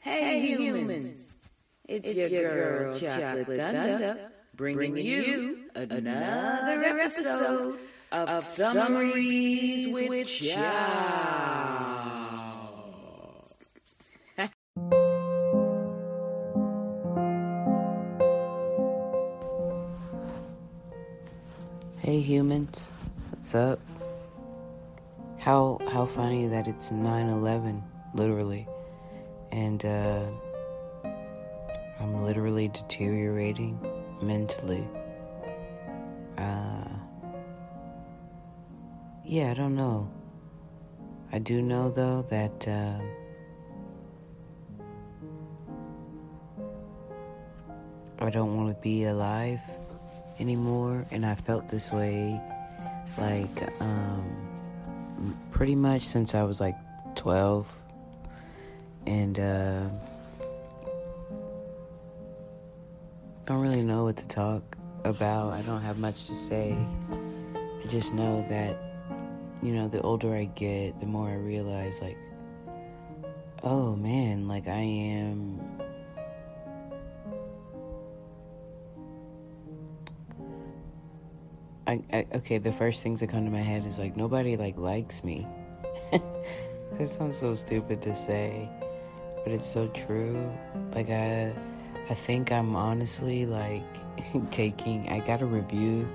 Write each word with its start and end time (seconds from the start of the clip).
Hey, 0.00 0.40
humans. 0.56 1.26
It's, 1.86 2.08
your, 2.08 2.28
girl, 2.30 2.98
Chocolate 2.98 3.46
Thunder, 3.46 4.30
bringing 4.56 4.96
you 4.96 5.64
another 5.74 6.82
episode 6.84 7.78
of 8.10 8.44
Summaries 8.46 9.92
with 9.92 10.26
Chow. 10.26 11.60
Hey 21.98 22.20
humans, 22.20 22.88
what's 23.30 23.54
up? 23.54 23.78
How 25.38 25.78
how 25.92 26.06
funny 26.06 26.46
that 26.48 26.66
it's 26.66 26.90
9/11, 26.90 27.82
literally, 28.14 28.66
and 29.52 29.84
uh, 29.84 30.22
I'm 31.98 32.22
literally 32.22 32.68
deteriorating 32.68 33.78
mentally. 34.22 34.86
Uh, 36.38 36.88
yeah, 39.24 39.50
I 39.50 39.54
don't 39.54 39.76
know. 39.76 40.10
I 41.32 41.38
do 41.38 41.62
know 41.62 41.90
though 41.90 42.24
that. 42.30 42.68
Uh, 42.68 42.98
I 48.22 48.28
don't 48.28 48.54
want 48.54 48.68
to 48.68 48.80
be 48.82 49.04
alive 49.04 49.60
anymore, 50.38 51.06
and 51.10 51.24
I 51.24 51.34
felt 51.34 51.68
this 51.70 51.90
way 51.90 52.38
like 53.16 53.80
um, 53.80 55.36
pretty 55.50 55.74
much 55.74 56.02
since 56.02 56.34
I 56.34 56.42
was 56.42 56.60
like 56.60 56.76
12. 57.14 57.79
And 59.06 59.38
uh, 59.38 59.88
don't 63.46 63.60
really 63.60 63.82
know 63.82 64.04
what 64.04 64.16
to 64.18 64.28
talk 64.28 64.76
about. 65.04 65.54
I 65.54 65.62
don't 65.62 65.82
have 65.82 65.98
much 65.98 66.26
to 66.26 66.34
say. 66.34 66.76
I 67.12 67.86
just 67.88 68.14
know 68.14 68.44
that, 68.48 68.76
you 69.62 69.72
know, 69.72 69.88
the 69.88 70.00
older 70.02 70.34
I 70.34 70.44
get, 70.44 71.00
the 71.00 71.06
more 71.06 71.28
I 71.28 71.34
realize, 71.34 72.00
like, 72.00 72.18
oh 73.62 73.96
man, 73.96 74.48
like 74.48 74.68
I 74.68 74.80
am 74.80 75.60
I, 81.90 82.00
I, 82.12 82.26
okay, 82.34 82.58
the 82.58 82.72
first 82.72 83.02
things 83.02 83.18
that 83.18 83.30
come 83.30 83.44
to 83.44 83.50
my 83.50 83.62
head 83.62 83.84
is 83.84 83.98
like 83.98 84.16
nobody 84.16 84.56
like 84.56 84.76
likes 84.78 85.24
me. 85.24 85.44
that 86.12 87.08
sounds 87.08 87.36
so 87.36 87.52
stupid 87.54 88.00
to 88.02 88.14
say, 88.14 88.68
but 89.44 89.52
it's 89.52 89.68
so 89.68 89.88
true. 89.88 90.50
Like 90.94 91.10
I, 91.10 91.52
I 92.08 92.14
think 92.14 92.52
I'm 92.52 92.76
honestly 92.76 93.46
like 93.46 93.84
taking. 94.50 95.08
I 95.08 95.20
got 95.20 95.42
a 95.42 95.46
review. 95.46 96.08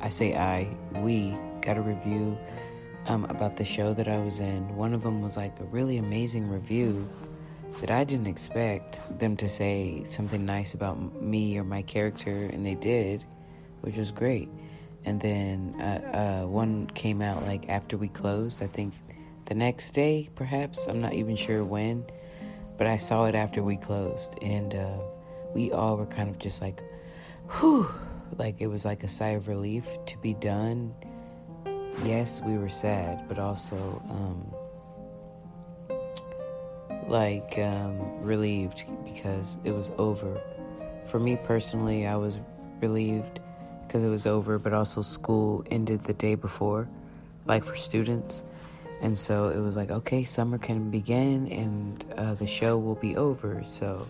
I 0.00 0.08
say 0.08 0.36
I. 0.36 0.68
We 1.00 1.36
got 1.60 1.76
a 1.76 1.82
review 1.82 2.38
um, 3.06 3.24
about 3.26 3.56
the 3.56 3.64
show 3.64 3.92
that 3.94 4.08
I 4.08 4.18
was 4.18 4.40
in. 4.40 4.76
One 4.76 4.94
of 4.94 5.02
them 5.02 5.22
was 5.22 5.36
like 5.36 5.58
a 5.60 5.64
really 5.64 5.98
amazing 5.98 6.48
review 6.48 7.08
that 7.80 7.90
I 7.90 8.04
didn't 8.04 8.26
expect 8.26 9.00
them 9.18 9.36
to 9.38 9.48
say 9.48 10.04
something 10.04 10.44
nice 10.44 10.74
about 10.74 11.22
me 11.22 11.58
or 11.58 11.64
my 11.64 11.82
character, 11.82 12.50
and 12.52 12.64
they 12.66 12.74
did, 12.74 13.24
which 13.80 13.96
was 13.96 14.10
great 14.10 14.48
and 15.04 15.20
then 15.20 15.74
uh, 15.80 16.42
uh, 16.44 16.46
one 16.46 16.86
came 16.88 17.22
out 17.22 17.42
like 17.44 17.68
after 17.68 17.96
we 17.96 18.08
closed. 18.08 18.62
I 18.62 18.66
think 18.66 18.94
the 19.46 19.54
next 19.54 19.90
day, 19.90 20.28
perhaps. 20.34 20.86
I'm 20.86 21.00
not 21.00 21.14
even 21.14 21.36
sure 21.36 21.64
when, 21.64 22.04
but 22.82 22.90
I 22.90 22.96
saw 22.96 23.26
it 23.26 23.36
after 23.36 23.62
we 23.62 23.76
closed, 23.76 24.36
and 24.42 24.74
uh, 24.74 24.98
we 25.54 25.70
all 25.70 25.96
were 25.96 26.06
kind 26.06 26.28
of 26.28 26.36
just 26.40 26.60
like, 26.60 26.82
whew, 27.48 27.88
like 28.38 28.60
it 28.60 28.66
was 28.66 28.84
like 28.84 29.04
a 29.04 29.08
sigh 29.08 29.36
of 29.38 29.46
relief 29.46 29.86
to 30.06 30.18
be 30.18 30.34
done. 30.34 30.92
Yes, 32.02 32.40
we 32.44 32.58
were 32.58 32.68
sad, 32.68 33.28
but 33.28 33.38
also 33.38 34.02
um, 34.10 34.52
like 37.06 37.56
um, 37.56 38.20
relieved 38.20 38.82
because 39.04 39.58
it 39.62 39.70
was 39.70 39.92
over. 39.96 40.40
For 41.04 41.20
me 41.20 41.36
personally, 41.36 42.08
I 42.08 42.16
was 42.16 42.40
relieved 42.80 43.38
because 43.86 44.02
it 44.02 44.08
was 44.08 44.26
over, 44.26 44.58
but 44.58 44.72
also 44.72 45.02
school 45.02 45.64
ended 45.70 46.02
the 46.02 46.14
day 46.14 46.34
before, 46.34 46.88
like 47.46 47.62
for 47.62 47.76
students. 47.76 48.42
And 49.02 49.18
so 49.18 49.48
it 49.48 49.58
was 49.58 49.74
like, 49.74 49.90
okay, 49.90 50.22
summer 50.22 50.58
can 50.58 50.90
begin 50.90 51.48
and 51.48 52.04
uh, 52.16 52.34
the 52.34 52.46
show 52.46 52.78
will 52.78 52.94
be 52.94 53.16
over. 53.16 53.64
So, 53.64 54.06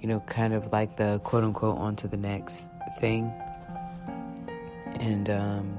you 0.00 0.06
know, 0.06 0.20
kind 0.20 0.54
of 0.54 0.72
like 0.72 0.96
the 0.96 1.20
quote 1.24 1.42
unquote 1.42 1.76
on 1.76 1.96
to 1.96 2.08
the 2.08 2.16
next 2.16 2.64
thing. 3.00 3.32
And 5.00 5.28
um, 5.28 5.76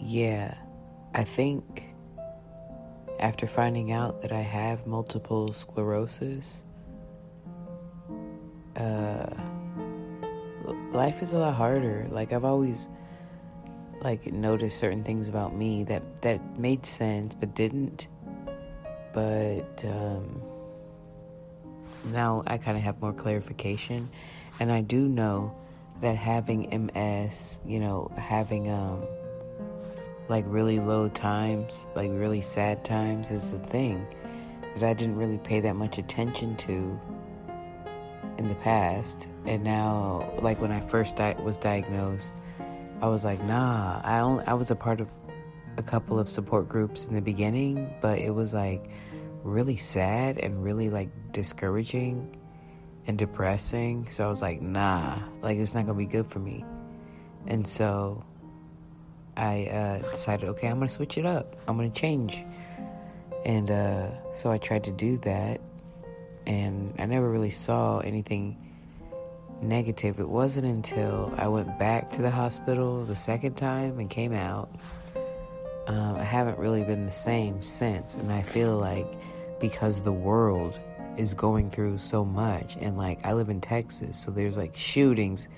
yeah, 0.00 0.54
I 1.14 1.22
think 1.22 1.84
after 3.20 3.46
finding 3.46 3.92
out 3.92 4.22
that 4.22 4.32
I 4.32 4.40
have 4.40 4.86
multiple 4.86 5.52
sclerosis, 5.52 6.64
uh, 8.76 9.26
life 10.92 11.22
is 11.22 11.32
a 11.32 11.38
lot 11.38 11.54
harder. 11.54 12.06
Like 12.10 12.32
I've 12.32 12.44
always 12.44 12.88
like 14.04 14.30
notice 14.30 14.74
certain 14.74 15.02
things 15.02 15.30
about 15.30 15.56
me 15.56 15.82
that 15.84 16.02
that 16.22 16.58
made 16.58 16.84
sense 16.84 17.34
but 17.34 17.54
didn't. 17.54 18.06
But 19.14 19.84
um, 19.84 20.42
now 22.04 22.42
I 22.46 22.58
kind 22.58 22.76
of 22.76 22.82
have 22.84 23.00
more 23.00 23.14
clarification, 23.14 24.10
and 24.60 24.70
I 24.70 24.82
do 24.82 25.08
know 25.08 25.56
that 26.02 26.16
having 26.16 26.68
MS, 26.86 27.60
you 27.66 27.80
know, 27.80 28.12
having 28.16 28.70
um 28.70 29.02
like 30.28 30.44
really 30.48 30.80
low 30.80 31.08
times, 31.08 31.86
like 31.94 32.10
really 32.12 32.42
sad 32.42 32.84
times 32.84 33.30
is 33.30 33.50
the 33.50 33.58
thing 33.58 34.06
that 34.74 34.82
I 34.82 34.92
didn't 34.92 35.16
really 35.16 35.38
pay 35.38 35.60
that 35.60 35.76
much 35.76 35.98
attention 35.98 36.56
to 36.56 37.00
in 38.36 38.48
the 38.48 38.54
past, 38.56 39.28
and 39.46 39.62
now, 39.62 40.30
like 40.42 40.60
when 40.60 40.72
I 40.72 40.80
first 40.80 41.16
di- 41.16 41.36
was 41.42 41.56
diagnosed, 41.56 42.34
I 43.00 43.08
was 43.08 43.24
like, 43.24 43.42
nah. 43.44 44.00
I 44.04 44.20
only 44.20 44.44
I 44.46 44.54
was 44.54 44.70
a 44.70 44.76
part 44.76 45.00
of 45.00 45.08
a 45.76 45.82
couple 45.82 46.18
of 46.18 46.28
support 46.28 46.68
groups 46.68 47.06
in 47.06 47.14
the 47.14 47.20
beginning, 47.20 47.92
but 48.00 48.18
it 48.18 48.34
was 48.34 48.54
like 48.54 48.90
really 49.42 49.76
sad 49.76 50.38
and 50.38 50.62
really 50.62 50.90
like 50.90 51.10
discouraging 51.32 52.36
and 53.06 53.18
depressing. 53.18 54.08
So 54.08 54.24
I 54.24 54.28
was 54.28 54.40
like, 54.40 54.62
nah, 54.62 55.18
like 55.42 55.58
it's 55.58 55.74
not 55.74 55.86
gonna 55.86 55.98
be 55.98 56.06
good 56.06 56.30
for 56.30 56.38
me. 56.38 56.64
And 57.46 57.66
so 57.66 58.24
I 59.36 59.66
uh, 59.66 60.10
decided, 60.10 60.48
okay, 60.50 60.68
I'm 60.68 60.78
gonna 60.78 60.88
switch 60.88 61.18
it 61.18 61.26
up. 61.26 61.56
I'm 61.68 61.76
gonna 61.76 61.90
change. 61.90 62.42
And 63.44 63.70
uh, 63.70 64.32
so 64.32 64.50
I 64.50 64.58
tried 64.58 64.84
to 64.84 64.92
do 64.92 65.18
that 65.18 65.60
and 66.46 66.94
I 66.98 67.06
never 67.06 67.28
really 67.30 67.50
saw 67.50 67.98
anything 67.98 68.63
negative. 69.62 70.18
It 70.18 70.28
wasn't 70.28 70.66
until 70.66 71.32
I 71.36 71.48
went 71.48 71.78
back 71.78 72.12
to 72.12 72.22
the 72.22 72.30
hospital 72.30 73.04
the 73.04 73.16
second 73.16 73.56
time 73.56 73.98
and 73.98 74.08
came 74.10 74.32
out. 74.32 74.68
Um, 75.86 76.16
I 76.16 76.24
haven't 76.24 76.58
really 76.58 76.84
been 76.84 77.06
the 77.06 77.12
same 77.12 77.62
since, 77.62 78.16
and 78.16 78.32
I 78.32 78.42
feel 78.42 78.76
like 78.78 79.06
because 79.60 80.02
the 80.02 80.12
world 80.12 80.80
is 81.16 81.34
going 81.34 81.70
through 81.70 81.98
so 81.98 82.24
much, 82.24 82.76
and 82.76 82.96
like 82.96 83.24
I 83.24 83.32
live 83.32 83.48
in 83.48 83.60
Texas, 83.60 84.18
so 84.18 84.30
there's 84.30 84.56
like 84.56 84.74
shootings 84.74 85.48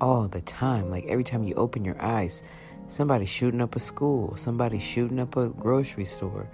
all 0.00 0.28
the 0.28 0.40
time. 0.42 0.90
Like 0.90 1.04
every 1.06 1.24
time 1.24 1.42
you 1.44 1.54
open 1.54 1.84
your 1.84 2.00
eyes, 2.00 2.42
somebody's 2.88 3.28
shooting 3.28 3.60
up 3.60 3.74
a 3.74 3.80
school, 3.80 4.36
somebody's 4.36 4.82
shooting 4.82 5.18
up 5.18 5.36
a 5.36 5.48
grocery 5.48 6.04
store 6.04 6.48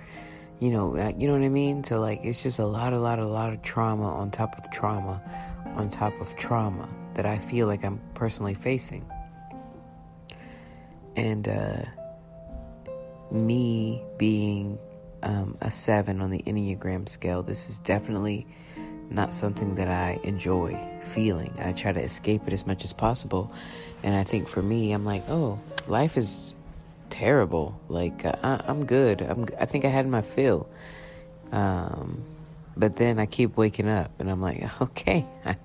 you 0.61 0.71
know, 0.71 0.95
you 1.19 1.27
know 1.27 1.33
what 1.33 1.43
I 1.43 1.49
mean? 1.49 1.83
So 1.85 1.99
like 2.01 2.21
it's 2.23 2.43
just 2.43 2.59
a 2.59 2.67
lot, 2.67 2.93
a 2.93 3.01
lot, 3.01 3.19
a 3.19 3.27
lot 3.27 3.51
of 3.51 3.63
trauma 3.63 4.15
on 4.15 4.31
top 4.31 4.59
of 4.59 4.71
trauma 4.71 5.23
on 5.75 5.89
top 5.89 6.19
of 6.21 6.37
trauma 6.37 6.89
that 7.15 7.27
I 7.27 7.39
feel 7.39 7.67
like 7.67 7.85
I'm 7.85 8.01
personally 8.15 8.55
facing. 8.55 9.05
And 11.17 11.49
uh, 11.49 11.83
me 13.31 14.03
being 14.19 14.79
um, 15.23 15.57
a 15.61 15.71
seven 15.71 16.21
on 16.21 16.31
the 16.31 16.43
Enneagram 16.47 17.09
scale, 17.09 17.43
this 17.43 17.69
is 17.69 17.79
definitely 17.79 18.47
not 19.11 19.35
something 19.35 19.75
that 19.75 19.89
I 19.89 20.21
enjoy 20.23 20.79
feeling. 21.03 21.53
I 21.61 21.73
try 21.73 21.93
to 21.93 22.01
escape 22.01 22.43
it 22.47 22.53
as 22.53 22.67
much 22.67 22.85
as 22.85 22.93
possible. 22.93 23.53
And 24.03 24.15
I 24.15 24.23
think 24.23 24.49
for 24.49 24.63
me, 24.63 24.93
I'm 24.93 25.05
like, 25.05 25.29
oh, 25.29 25.59
life 25.89 26.17
is 26.17 26.55
terrible. 27.11 27.79
Like 27.89 28.25
uh, 28.25 28.37
I, 28.43 28.71
am 28.71 28.87
good. 28.87 29.21
I'm. 29.21 29.47
I 29.61 29.67
think 29.67 29.85
I 29.85 29.89
had 29.89 30.09
my 30.09 30.23
fill. 30.23 30.69
Um, 31.53 32.25
but 32.77 32.97
then 32.97 33.19
I 33.19 33.27
keep 33.27 33.57
waking 33.57 33.89
up, 33.89 34.21
and 34.21 34.31
I'm 34.31 34.41
like, 34.41 34.81
okay, 34.83 35.27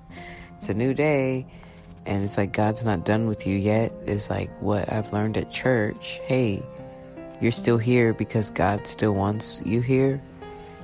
it's 0.58 0.70
a 0.70 0.74
new 0.74 0.94
day, 0.94 1.48
and 2.06 2.24
it's 2.24 2.38
like 2.38 2.52
God's 2.52 2.84
not 2.84 3.06
done 3.06 3.28
with 3.28 3.48
you 3.48 3.56
yet. 3.56 3.94
It's 4.06 4.30
like 4.30 4.52
what 4.62 4.92
I've 4.92 5.12
learned 5.14 5.38
at 5.38 5.52
church. 5.52 6.20
Hey, 6.26 6.64
you're 7.42 7.52
still 7.52 7.78
here 7.78 8.14
because 8.14 8.50
God 8.50 8.88
still 8.88 9.14
wants 9.14 9.62
you 9.66 9.82
here. 9.82 10.22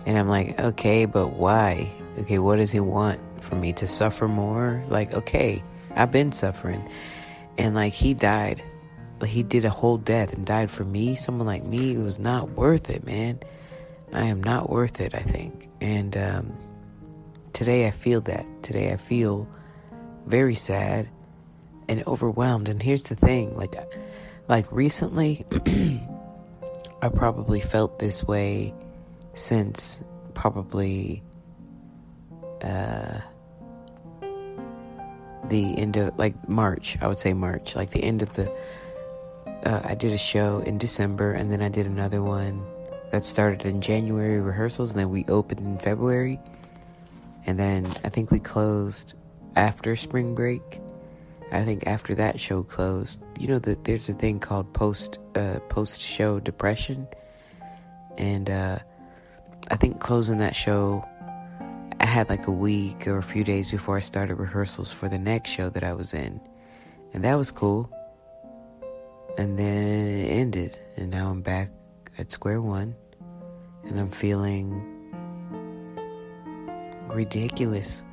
And 0.05 0.17
I'm 0.17 0.27
like, 0.27 0.59
okay, 0.59 1.05
but 1.05 1.33
why? 1.33 1.91
Okay, 2.19 2.39
what 2.39 2.57
does 2.57 2.71
he 2.71 2.79
want? 2.79 3.19
For 3.39 3.55
me 3.55 3.73
to 3.73 3.87
suffer 3.87 4.27
more? 4.27 4.83
Like, 4.89 5.13
okay, 5.13 5.63
I've 5.95 6.11
been 6.11 6.31
suffering. 6.31 6.87
And 7.57 7.75
like, 7.75 7.93
he 7.93 8.13
died. 8.13 8.63
He 9.25 9.43
did 9.43 9.65
a 9.65 9.69
whole 9.69 9.97
death 9.97 10.33
and 10.33 10.45
died 10.45 10.71
for 10.71 10.83
me. 10.83 11.15
Someone 11.15 11.45
like 11.45 11.63
me, 11.63 11.93
it 11.93 11.99
was 11.99 12.17
not 12.17 12.51
worth 12.51 12.89
it, 12.89 13.05
man. 13.05 13.39
I 14.13 14.25
am 14.25 14.43
not 14.43 14.69
worth 14.69 14.99
it, 14.99 15.15
I 15.15 15.19
think. 15.19 15.69
And 15.79 16.15
um, 16.17 16.57
today 17.53 17.87
I 17.87 17.91
feel 17.91 18.21
that. 18.21 18.45
Today 18.63 18.91
I 18.91 18.97
feel 18.97 19.47
very 20.25 20.55
sad 20.55 21.09
and 21.87 22.03
overwhelmed. 22.07 22.69
And 22.69 22.81
here's 22.81 23.03
the 23.03 23.15
thing 23.15 23.55
like, 23.55 23.75
like 24.47 24.71
recently, 24.71 25.45
I 27.01 27.09
probably 27.09 27.61
felt 27.61 27.99
this 27.99 28.23
way 28.23 28.73
since 29.33 30.03
probably 30.33 31.23
uh, 32.61 33.19
the 35.47 35.75
end 35.77 35.97
of 35.97 36.17
like 36.17 36.49
March. 36.49 36.97
I 37.01 37.07
would 37.07 37.19
say 37.19 37.33
March, 37.33 37.75
like 37.75 37.91
the 37.91 38.03
end 38.03 38.21
of 38.21 38.33
the. 38.33 38.51
Uh, 39.65 39.81
I 39.83 39.95
did 39.95 40.11
a 40.11 40.17
show 40.17 40.59
in 40.59 40.77
December, 40.77 41.33
and 41.33 41.51
then 41.51 41.61
I 41.61 41.69
did 41.69 41.85
another 41.85 42.23
one 42.23 42.65
that 43.11 43.25
started 43.25 43.65
in 43.65 43.81
January 43.81 44.39
rehearsals, 44.39 44.91
and 44.91 44.99
then 44.99 45.09
we 45.09 45.25
opened 45.25 45.59
in 45.59 45.77
February, 45.77 46.39
and 47.45 47.59
then 47.59 47.85
I 48.03 48.09
think 48.09 48.31
we 48.31 48.39
closed 48.39 49.13
after 49.55 49.95
spring 49.95 50.33
break. 50.33 50.79
I 51.51 51.63
think 51.63 51.85
after 51.85 52.15
that 52.15 52.39
show 52.39 52.63
closed, 52.63 53.21
you 53.37 53.47
know 53.47 53.59
that 53.59 53.83
there's 53.83 54.07
a 54.07 54.13
thing 54.13 54.39
called 54.39 54.71
post 54.73 55.19
uh, 55.35 55.59
post 55.67 56.01
show 56.01 56.39
depression, 56.39 57.05
and 58.17 58.49
uh, 58.49 58.79
I 59.69 59.75
think 59.75 59.99
closing 59.99 60.37
that 60.37 60.55
show, 60.55 61.05
I 61.99 62.05
had 62.05 62.29
like 62.29 62.47
a 62.47 62.51
week 62.51 63.07
or 63.07 63.17
a 63.17 63.23
few 63.23 63.43
days 63.43 63.69
before 63.69 63.97
I 63.97 64.01
started 64.01 64.35
rehearsals 64.35 64.89
for 64.89 65.09
the 65.09 65.19
next 65.19 65.49
show 65.49 65.69
that 65.69 65.83
I 65.83 65.91
was 65.93 66.13
in, 66.13 66.39
and 67.13 67.25
that 67.25 67.35
was 67.35 67.51
cool. 67.51 67.91
And 69.37 69.57
then 69.57 70.07
it 70.07 70.27
ended, 70.27 70.77
and 70.97 71.09
now 71.09 71.29
I'm 71.29 71.41
back 71.41 71.69
at 72.17 72.31
square 72.31 72.61
one, 72.61 72.95
and 73.83 73.99
I'm 73.99 74.09
feeling 74.09 74.81
ridiculous. 77.07 78.03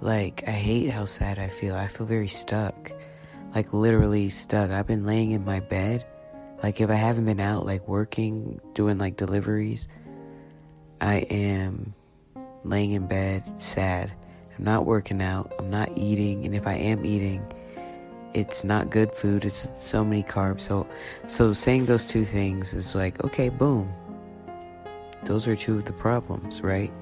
Like, 0.00 0.44
I 0.46 0.52
hate 0.52 0.90
how 0.90 1.04
sad 1.04 1.38
I 1.38 1.48
feel. 1.48 1.74
I 1.74 1.86
feel 1.86 2.06
very 2.06 2.28
stuck. 2.28 2.92
Like, 3.54 3.72
literally 3.72 4.28
stuck. 4.28 4.70
I've 4.70 4.86
been 4.86 5.04
laying 5.04 5.30
in 5.30 5.44
my 5.44 5.60
bed. 5.60 6.04
Like, 6.62 6.80
if 6.80 6.90
I 6.90 6.94
haven't 6.94 7.24
been 7.24 7.40
out, 7.40 7.64
like, 7.64 7.86
working, 7.88 8.60
doing, 8.74 8.98
like, 8.98 9.16
deliveries, 9.16 9.88
I 11.00 11.16
am 11.30 11.94
laying 12.64 12.92
in 12.92 13.06
bed, 13.06 13.44
sad. 13.56 14.12
I'm 14.58 14.64
not 14.64 14.86
working 14.86 15.22
out. 15.22 15.52
I'm 15.58 15.70
not 15.70 15.90
eating. 15.96 16.44
And 16.44 16.54
if 16.54 16.66
I 16.66 16.74
am 16.74 17.04
eating, 17.04 17.46
it's 18.36 18.64
not 18.64 18.90
good 18.90 19.12
food. 19.14 19.46
It's 19.46 19.70
so 19.78 20.04
many 20.04 20.22
carbs. 20.22 20.60
So, 20.60 20.86
so 21.26 21.54
saying 21.54 21.86
those 21.86 22.04
two 22.04 22.22
things 22.24 22.74
is 22.74 22.94
like, 22.94 23.24
okay, 23.24 23.48
boom. 23.48 23.90
Those 25.24 25.48
are 25.48 25.56
two 25.56 25.78
of 25.78 25.86
the 25.86 25.94
problems, 25.94 26.60
right? 26.60 26.92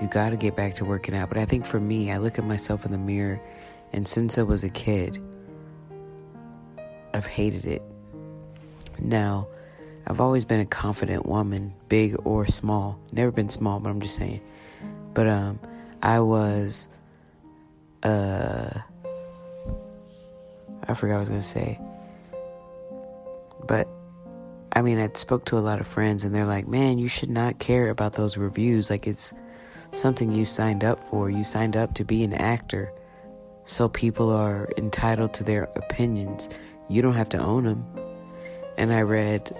You 0.00 0.06
got 0.06 0.30
to 0.30 0.36
get 0.36 0.54
back 0.54 0.76
to 0.76 0.84
working 0.84 1.16
out. 1.16 1.28
But 1.28 1.38
I 1.38 1.44
think 1.44 1.66
for 1.66 1.80
me, 1.80 2.12
I 2.12 2.18
look 2.18 2.38
at 2.38 2.44
myself 2.44 2.84
in 2.84 2.92
the 2.92 2.98
mirror, 2.98 3.40
and 3.92 4.06
since 4.06 4.38
I 4.38 4.44
was 4.44 4.62
a 4.62 4.68
kid, 4.68 5.20
I've 7.12 7.26
hated 7.26 7.66
it. 7.66 7.82
Now, 9.00 9.48
I've 10.06 10.20
always 10.20 10.44
been 10.44 10.60
a 10.60 10.66
confident 10.66 11.26
woman, 11.26 11.74
big 11.88 12.14
or 12.24 12.46
small. 12.46 12.96
Never 13.12 13.32
been 13.32 13.50
small, 13.50 13.80
but 13.80 13.90
I'm 13.90 14.00
just 14.00 14.14
saying. 14.14 14.40
But 15.14 15.26
um, 15.26 15.58
I 16.00 16.20
was 16.20 16.88
uh, 18.04 18.70
I 20.88 20.94
forgot 20.94 21.14
what 21.14 21.16
I 21.16 21.20
was 21.20 21.28
gonna 21.28 21.42
say. 21.42 21.80
But 23.66 23.88
I 24.72 24.82
mean, 24.82 24.98
I 24.98 25.10
spoke 25.14 25.44
to 25.46 25.58
a 25.58 25.60
lot 25.60 25.80
of 25.80 25.86
friends, 25.86 26.24
and 26.24 26.34
they're 26.34 26.46
like, 26.46 26.66
"Man, 26.66 26.98
you 26.98 27.08
should 27.08 27.30
not 27.30 27.58
care 27.58 27.90
about 27.90 28.14
those 28.14 28.36
reviews. 28.36 28.90
Like 28.90 29.06
it's." 29.06 29.32
something 29.92 30.32
you 30.32 30.44
signed 30.44 30.84
up 30.84 31.02
for. 31.04 31.30
You 31.30 31.44
signed 31.44 31.76
up 31.76 31.94
to 31.94 32.04
be 32.04 32.24
an 32.24 32.34
actor. 32.34 32.92
So 33.64 33.88
people 33.88 34.30
are 34.30 34.68
entitled 34.76 35.34
to 35.34 35.44
their 35.44 35.64
opinions. 35.76 36.48
You 36.88 37.02
don't 37.02 37.14
have 37.14 37.28
to 37.30 37.38
own 37.38 37.64
them. 37.64 37.84
And 38.76 38.92
I 38.92 39.02
read 39.02 39.54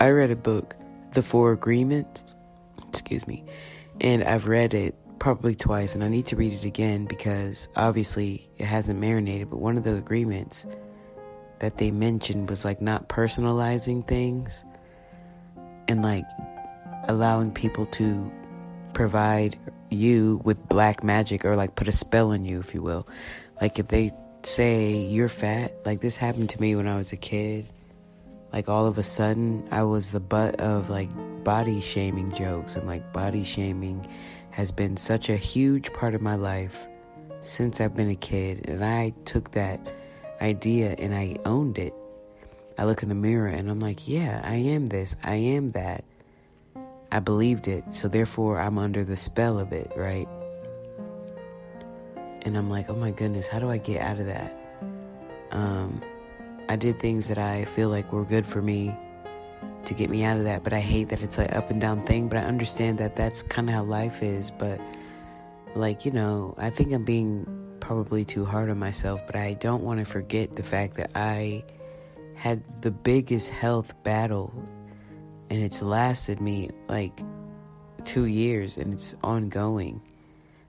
I 0.00 0.10
read 0.10 0.30
a 0.30 0.36
book, 0.36 0.74
The 1.12 1.22
Four 1.22 1.52
Agreements, 1.52 2.34
excuse 2.88 3.26
me. 3.26 3.44
And 4.00 4.24
I've 4.24 4.48
read 4.48 4.74
it 4.74 4.96
probably 5.22 5.54
twice 5.54 5.94
and 5.94 6.02
I 6.02 6.08
need 6.08 6.26
to 6.26 6.36
read 6.36 6.52
it 6.52 6.64
again 6.64 7.04
because 7.04 7.68
obviously 7.76 8.50
it 8.58 8.64
hasn't 8.64 8.98
marinated, 8.98 9.50
but 9.50 9.58
one 9.58 9.76
of 9.76 9.84
the 9.84 9.94
agreements 9.94 10.66
that 11.60 11.78
they 11.78 11.92
mentioned 11.92 12.50
was 12.50 12.64
like 12.64 12.82
not 12.82 13.08
personalizing 13.08 14.04
things 14.08 14.64
and 15.86 16.02
like 16.02 16.24
allowing 17.06 17.52
people 17.52 17.86
to 17.86 18.32
provide 18.94 19.56
you 19.90 20.40
with 20.42 20.68
black 20.68 21.04
magic 21.04 21.44
or 21.44 21.54
like 21.54 21.76
put 21.76 21.86
a 21.86 21.92
spell 21.92 22.32
on 22.32 22.44
you, 22.44 22.58
if 22.58 22.74
you 22.74 22.82
will. 22.82 23.06
Like 23.60 23.78
if 23.78 23.86
they 23.86 24.10
say 24.42 24.92
you're 24.92 25.28
fat, 25.28 25.86
like 25.86 26.00
this 26.00 26.16
happened 26.16 26.50
to 26.50 26.60
me 26.60 26.74
when 26.74 26.88
I 26.88 26.96
was 26.96 27.12
a 27.12 27.16
kid. 27.16 27.68
Like 28.52 28.68
all 28.68 28.86
of 28.86 28.98
a 28.98 29.04
sudden, 29.04 29.68
I 29.70 29.84
was 29.84 30.10
the 30.10 30.18
butt 30.18 30.60
of 30.60 30.90
like 30.90 31.10
body 31.44 31.80
shaming 31.80 32.32
jokes, 32.32 32.74
and 32.74 32.88
like 32.88 33.12
body 33.12 33.44
shaming 33.44 34.04
has 34.52 34.70
been 34.70 34.96
such 34.96 35.28
a 35.28 35.36
huge 35.36 35.92
part 35.92 36.14
of 36.14 36.22
my 36.22 36.36
life 36.36 36.86
since 37.40 37.80
I've 37.80 37.96
been 37.96 38.10
a 38.10 38.14
kid. 38.14 38.68
And 38.68 38.84
I 38.84 39.12
took 39.24 39.50
that 39.52 39.80
idea 40.40 40.94
and 40.98 41.14
I 41.14 41.36
owned 41.44 41.78
it. 41.78 41.94
I 42.78 42.84
look 42.84 43.02
in 43.02 43.08
the 43.08 43.14
mirror 43.14 43.48
and 43.48 43.70
I'm 43.70 43.80
like, 43.80 44.06
yeah, 44.06 44.40
I 44.44 44.54
am 44.54 44.86
this, 44.86 45.16
I 45.24 45.34
am 45.34 45.70
that. 45.70 46.04
I 47.10 47.20
believed 47.20 47.68
it, 47.68 47.84
so 47.92 48.08
therefore 48.08 48.58
I'm 48.58 48.78
under 48.78 49.04
the 49.04 49.16
spell 49.16 49.58
of 49.58 49.72
it, 49.72 49.92
right? 49.94 50.28
And 52.42 52.56
I'm 52.56 52.70
like, 52.70 52.88
oh 52.88 52.96
my 52.96 53.10
goodness, 53.10 53.46
how 53.46 53.58
do 53.58 53.70
I 53.70 53.76
get 53.76 54.00
out 54.00 54.18
of 54.18 54.26
that? 54.26 54.56
Um, 55.50 56.00
I 56.68 56.76
did 56.76 56.98
things 56.98 57.28
that 57.28 57.36
I 57.36 57.66
feel 57.66 57.90
like 57.90 58.12
were 58.12 58.24
good 58.24 58.46
for 58.46 58.62
me 58.62 58.96
to 59.84 59.94
get 59.94 60.10
me 60.10 60.24
out 60.24 60.36
of 60.36 60.44
that, 60.44 60.62
but 60.62 60.72
I 60.72 60.80
hate 60.80 61.08
that 61.08 61.22
it's 61.22 61.38
like 61.38 61.54
up 61.54 61.70
and 61.70 61.80
down 61.80 62.04
thing. 62.04 62.28
But 62.28 62.38
I 62.38 62.42
understand 62.42 62.98
that 62.98 63.16
that's 63.16 63.42
kind 63.42 63.68
of 63.68 63.74
how 63.74 63.82
life 63.82 64.22
is. 64.22 64.50
But 64.50 64.80
like 65.74 66.04
you 66.04 66.12
know, 66.12 66.54
I 66.58 66.70
think 66.70 66.92
I'm 66.92 67.04
being 67.04 67.46
probably 67.80 68.24
too 68.24 68.44
hard 68.44 68.70
on 68.70 68.78
myself, 68.78 69.20
but 69.26 69.36
I 69.36 69.54
don't 69.54 69.82
want 69.82 69.98
to 69.98 70.04
forget 70.04 70.56
the 70.56 70.62
fact 70.62 70.96
that 70.96 71.10
I 71.14 71.64
had 72.34 72.64
the 72.82 72.90
biggest 72.90 73.50
health 73.50 74.00
battle 74.04 74.52
and 75.52 75.62
it's 75.62 75.82
lasted 75.82 76.40
me 76.40 76.70
like 76.88 77.20
two 78.04 78.24
years 78.24 78.78
and 78.78 78.94
it's 78.94 79.14
ongoing. 79.22 80.00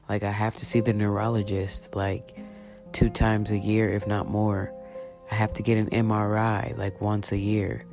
Like, 0.10 0.24
I 0.24 0.32
have 0.32 0.58
to 0.58 0.66
see 0.66 0.82
the 0.82 0.94
neurologist 0.94 1.96
like 1.96 2.38
two 2.92 3.10
times 3.10 3.52
a 3.52 3.58
year, 3.58 3.90
if 3.90 4.06
not 4.06 4.28
more. 4.28 4.74
I 5.32 5.36
have 5.36 5.54
to 5.54 5.64
get 5.64 5.78
an 5.78 5.90
MRI 5.90 6.78
like 6.78 7.00
once 7.00 7.32
a 7.32 7.38
year. 7.38 7.86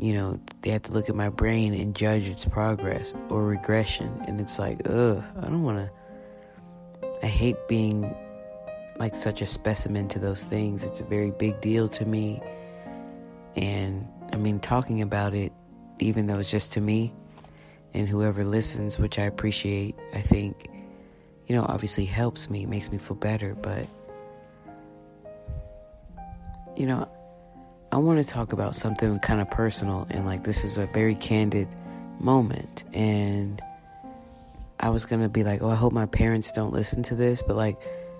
You 0.00 0.14
know, 0.14 0.40
they 0.62 0.70
have 0.70 0.80
to 0.82 0.92
look 0.92 1.10
at 1.10 1.14
my 1.14 1.28
brain 1.28 1.74
and 1.74 1.94
judge 1.94 2.26
its 2.26 2.46
progress 2.46 3.14
or 3.28 3.44
regression. 3.44 4.10
And 4.26 4.40
it's 4.40 4.58
like, 4.58 4.80
ugh, 4.88 5.22
I 5.38 5.44
don't 5.44 5.62
want 5.62 5.78
to. 5.78 5.90
I 7.22 7.26
hate 7.26 7.56
being 7.68 8.16
like 8.98 9.14
such 9.14 9.42
a 9.42 9.46
specimen 9.46 10.08
to 10.08 10.18
those 10.18 10.44
things. 10.44 10.84
It's 10.84 11.02
a 11.02 11.04
very 11.04 11.32
big 11.32 11.60
deal 11.60 11.86
to 11.90 12.06
me. 12.06 12.40
And 13.56 14.08
I 14.32 14.36
mean, 14.36 14.58
talking 14.58 15.02
about 15.02 15.34
it 15.34 15.52
even 15.98 16.26
though 16.26 16.38
it's 16.38 16.50
just 16.50 16.72
to 16.72 16.80
me 16.80 17.12
and 17.92 18.08
whoever 18.08 18.42
listens, 18.42 18.98
which 18.98 19.18
I 19.18 19.24
appreciate, 19.24 19.96
I 20.14 20.22
think, 20.22 20.70
you 21.46 21.54
know, 21.54 21.66
obviously 21.68 22.06
helps 22.06 22.48
me, 22.48 22.64
makes 22.64 22.90
me 22.90 22.96
feel 22.96 23.16
better. 23.16 23.54
But, 23.54 23.86
you 26.74 26.86
know, 26.86 27.06
I 27.92 27.96
want 27.96 28.24
to 28.24 28.28
talk 28.28 28.52
about 28.52 28.76
something 28.76 29.18
kind 29.18 29.40
of 29.40 29.50
personal, 29.50 30.06
and 30.10 30.24
like 30.24 30.44
this 30.44 30.64
is 30.64 30.78
a 30.78 30.86
very 30.86 31.14
candid 31.16 31.68
moment. 32.20 32.84
And 32.92 33.60
I 34.78 34.90
was 34.90 35.04
going 35.04 35.22
to 35.22 35.28
be 35.28 35.42
like, 35.42 35.60
oh, 35.62 35.70
I 35.70 35.74
hope 35.74 35.92
my 35.92 36.06
parents 36.06 36.52
don't 36.52 36.72
listen 36.72 37.02
to 37.04 37.16
this, 37.16 37.42
but 37.42 37.56
like, 37.56 37.76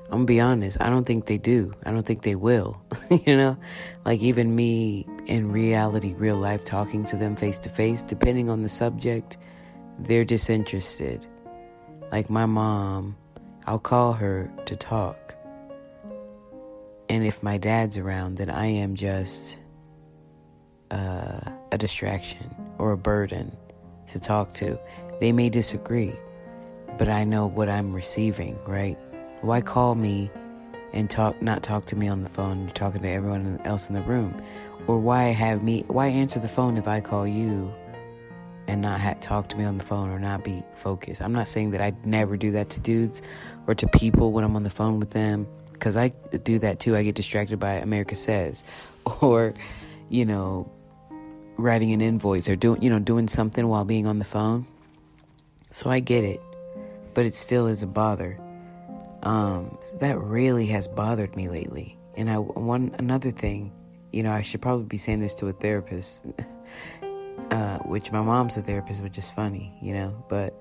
I'm 0.07 0.19
gonna 0.19 0.25
be 0.25 0.41
honest, 0.41 0.81
I 0.81 0.91
don't 0.91 1.05
think 1.05 1.27
they 1.27 1.39
do. 1.39 1.73
I 1.87 1.93
don't 1.93 2.05
think 2.05 2.23
they 2.23 2.35
will. 2.35 2.83
you 3.27 3.37
know? 3.37 3.57
Like 4.05 4.21
even 4.21 4.57
me 4.57 5.07
in 5.27 5.53
reality, 5.53 6.15
real 6.15 6.37
life, 6.37 6.65
talking 6.65 7.05
to 7.07 7.17
them 7.17 7.37
face 7.37 7.61
to 7.61 7.69
face, 7.69 8.03
depending 8.03 8.51
on 8.51 8.63
the 8.63 8.69
subject, 8.69 9.39
they're 10.01 10.25
disinterested. 10.25 11.25
Like 12.11 12.29
my 12.29 12.45
mom, 12.45 13.17
I'll 13.69 13.79
call 13.79 14.13
her 14.15 14.51
to 14.67 14.75
talk. 14.75 15.37
And 17.09 17.25
if 17.25 17.41
my 17.41 17.57
dad's 17.57 17.97
around, 17.97 18.39
then 18.39 18.51
I 18.51 18.67
am 18.67 18.97
just 18.97 19.60
uh, 20.91 21.41
a 21.73 21.79
distraction 21.79 22.55
or 22.79 22.93
a 22.93 22.97
burden 22.97 23.57
to 24.09 24.19
talk 24.21 24.53
to. 24.55 24.79
They 25.21 25.33
may 25.33 25.49
disagree, 25.51 26.15
but 26.99 27.09
I 27.09 27.25
know 27.25 27.47
what 27.47 27.69
I'm 27.69 27.93
receiving, 27.93 28.59
right? 28.67 28.99
Why 29.43 29.61
call 29.61 29.95
me 29.95 30.31
and 30.93 31.09
talk 31.11 31.41
not 31.41 31.63
talk 31.63 31.85
to 31.87 31.97
me 31.97 32.09
on 32.09 32.23
the 32.23 32.29
phone 32.29 32.63
you're 32.63 32.71
talking 32.71 33.01
to 33.03 33.09
everyone 33.09 33.61
else 33.65 33.89
in 33.89 33.95
the 33.95 34.03
room 34.03 34.41
or 34.87 34.99
why 34.99 35.25
have 35.25 35.63
me 35.63 35.85
why 35.89 36.07
answer 36.07 36.41
the 36.41 36.49
phone 36.49 36.77
if 36.77 36.89
i 36.89 37.01
call 37.01 37.27
you 37.27 37.73
and 38.67 38.81
not 38.81 39.21
talk 39.21 39.49
to 39.49 39.57
me 39.57 39.65
on 39.65 39.79
the 39.79 39.85
phone 39.85 40.11
or 40.11 40.19
not 40.19 40.45
be 40.45 40.63
focused 40.75 41.23
i'm 41.23 41.33
not 41.33 41.49
saying 41.49 41.71
that 41.71 41.81
i 41.81 41.93
never 42.05 42.37
do 42.37 42.51
that 42.51 42.71
to 42.71 42.81
dudes 42.81 43.23
or 43.67 43.75
to 43.75 43.87
people 43.89 44.33
when 44.33 44.45
i'm 44.45 44.57
on 44.57 44.63
the 44.63 44.71
phone 44.71 44.99
with 44.99 45.11
them 45.11 45.47
because 45.73 45.97
i 45.97 46.09
do 46.43 46.59
that 46.59 46.81
too 46.81 46.97
i 46.97 47.03
get 47.03 47.15
distracted 47.15 47.59
by 47.59 47.75
america 47.75 48.15
says 48.15 48.65
or 49.21 49.55
you 50.09 50.25
know 50.25 50.71
writing 51.61 51.93
an 51.93 52.01
invoice 52.01 52.49
or 52.49 52.57
doing 52.57 52.83
you 52.83 52.91
know 52.91 52.99
doing 52.99 53.29
something 53.29 53.67
while 53.69 53.85
being 53.85 54.07
on 54.07 54.19
the 54.19 54.25
phone 54.25 54.67
so 55.73 55.91
i 55.91 56.01
get 56.01 56.25
it 56.25 56.41
but 57.15 57.27
it 57.27 57.35
still 57.35 57.67
is 57.67 57.83
a 57.83 57.87
bother 57.87 58.39
um, 59.23 59.79
that 59.99 60.19
really 60.19 60.67
has 60.67 60.89
bothered 60.89 61.37
me 61.37 61.49
lately. 61.49 61.97
And 62.17 62.31
I 62.31 62.39
one 62.39 62.95
another 62.99 63.31
thing, 63.31 63.73
you 64.13 64.23
know, 64.23 64.33
I 64.33 64.43
should 64.43 64.63
probably 64.63 64.87
be 64.87 64.97
saying 64.97 65.21
this 65.21 65.35
to 65.37 65.49
a 65.49 65.53
therapist, 65.53 66.25
uh, 67.51 67.79
which 67.79 68.13
my 68.13 68.21
mom's 68.21 68.57
a 68.57 68.63
therapist, 68.63 69.03
which 69.03 69.19
is 69.19 69.31
funny, 69.31 69.73
you 69.81 69.95
know. 69.95 70.25
But 70.29 70.55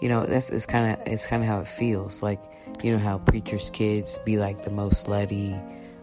you 0.00 0.08
know, 0.08 0.26
that's 0.26 0.50
it's 0.50 0.66
kind 0.66 0.92
of 0.92 1.06
it's 1.06 1.26
kind 1.26 1.42
of 1.42 1.48
how 1.48 1.60
it 1.60 1.68
feels. 1.68 2.22
Like 2.22 2.42
you 2.82 2.92
know 2.92 2.98
how 2.98 3.18
preachers' 3.18 3.70
kids 3.70 4.18
be 4.24 4.38
like 4.38 4.62
the 4.62 4.70
most 4.70 5.06
slutty 5.06 5.60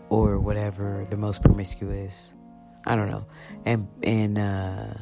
or 0.10 0.40
whatever, 0.40 1.06
the 1.10 1.18
most 1.18 1.42
promiscuous. 1.42 2.34
I 2.90 2.96
don't 2.96 3.10
know. 3.12 3.26
And 3.66 3.88
and 4.02 4.40
uh, 4.40 4.94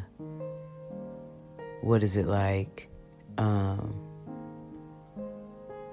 what 1.82 2.04
is 2.04 2.18
it 2.18 2.28
like? 2.28 2.90
Um, 3.38 3.96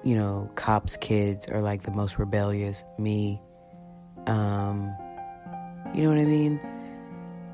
you 0.03 0.15
know, 0.15 0.51
cops' 0.55 0.97
kids 0.97 1.47
are 1.47 1.61
like 1.61 1.83
the 1.83 1.91
most 1.91 2.19
rebellious. 2.19 2.83
Me, 2.99 3.41
um, 4.27 4.93
you 5.93 6.03
know 6.03 6.09
what 6.09 6.17
I 6.17 6.25
mean? 6.25 6.59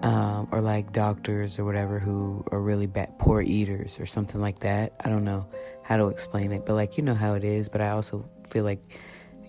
Um, 0.02 0.48
or 0.52 0.60
like 0.60 0.92
doctors 0.92 1.60
or 1.60 1.66
whatever 1.66 2.00
who 2.00 2.44
are 2.52 2.60
really 2.60 2.88
bad, 2.88 3.20
poor 3.20 3.44
eaters 3.44 4.00
or 4.00 4.08
something 4.08 4.42
like 4.42 4.62
that. 4.62 4.94
I 5.06 5.10
don't 5.10 5.24
know 5.24 5.48
how 5.84 5.98
to 5.98 6.08
explain 6.08 6.52
it, 6.52 6.66
but 6.66 6.74
like, 6.74 6.98
you 6.98 7.04
know 7.04 7.14
how 7.14 7.36
it 7.36 7.44
is. 7.44 7.70
But 7.70 7.82
I 7.82 7.90
also 7.92 8.28
feel 8.50 8.64
like, 8.64 8.82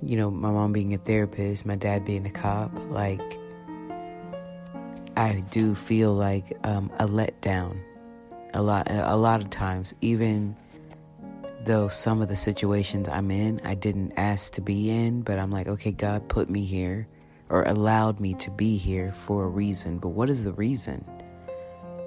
you 0.03 0.19
know, 0.19 0.31
my 0.31 0.51
mom 0.51 0.75
being 0.75 0.93
a 0.93 0.99
therapist, 0.99 1.65
my 1.65 1.77
dad 1.77 2.05
being 2.05 2.27
a 2.27 2.31
cop, 2.31 2.79
like, 2.91 3.39
I 5.17 5.45
do 5.51 5.75
feel 5.75 6.13
like 6.13 6.57
um, 6.65 6.91
a 6.99 7.07
letdown 7.07 7.79
a 8.55 8.63
lot, 8.63 8.91
a 8.91 9.17
lot 9.17 9.41
of 9.41 9.51
times, 9.51 9.95
even 10.01 10.57
though 11.65 11.89
some 11.89 12.21
of 12.21 12.29
the 12.29 12.37
situations 12.37 13.09
I'm 13.09 13.31
in, 13.31 13.61
I 13.65 13.75
didn't 13.75 14.13
ask 14.17 14.53
to 14.55 14.61
be 14.61 14.91
in, 14.91 15.23
but 15.23 15.39
I'm 15.39 15.51
like, 15.51 15.69
okay, 15.69 15.93
God 15.93 16.29
put 16.29 16.51
me 16.51 16.65
here 16.65 17.07
or 17.49 17.63
allowed 17.65 18.21
me 18.21 18.35
to 18.35 18.51
be 18.51 18.77
here 18.77 19.13
for 19.13 19.45
a 19.45 19.49
reason. 19.49 19.99
But 19.99 20.09
what 20.11 20.29
is 20.29 20.45
the 20.45 20.53
reason? 20.53 21.05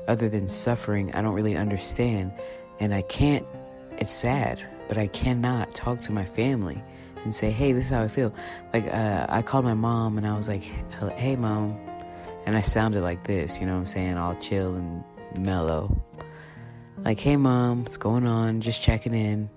Other 0.07 0.29
than 0.29 0.47
suffering, 0.47 1.13
I 1.15 1.21
don't 1.21 1.33
really 1.33 1.55
understand. 1.55 2.33
And 2.79 2.93
I 2.93 3.01
can't, 3.03 3.45
it's 3.97 4.11
sad, 4.11 4.63
but 4.87 4.97
I 4.97 5.07
cannot 5.07 5.73
talk 5.73 6.01
to 6.01 6.11
my 6.11 6.25
family 6.25 6.83
and 7.23 7.35
say, 7.35 7.49
hey, 7.49 7.71
this 7.71 7.85
is 7.85 7.89
how 7.91 8.03
I 8.03 8.07
feel. 8.07 8.33
Like, 8.73 8.87
uh, 8.93 9.25
I 9.29 9.41
called 9.41 9.65
my 9.65 9.73
mom 9.73 10.17
and 10.17 10.27
I 10.27 10.37
was 10.37 10.47
like, 10.47 10.63
hey, 11.15 11.35
mom. 11.35 11.79
And 12.45 12.55
I 12.55 12.61
sounded 12.61 13.01
like 13.01 13.23
this, 13.23 13.59
you 13.59 13.65
know 13.65 13.73
what 13.73 13.79
I'm 13.79 13.87
saying? 13.87 14.17
All 14.17 14.35
chill 14.35 14.75
and 14.75 15.03
mellow 15.39 16.01
like, 17.05 17.19
hey 17.19 17.37
mom, 17.37 17.83
what's 17.83 17.97
going 17.97 18.25
on? 18.25 18.61
Just 18.61 18.81
checking 18.81 19.13
in. 19.13 19.49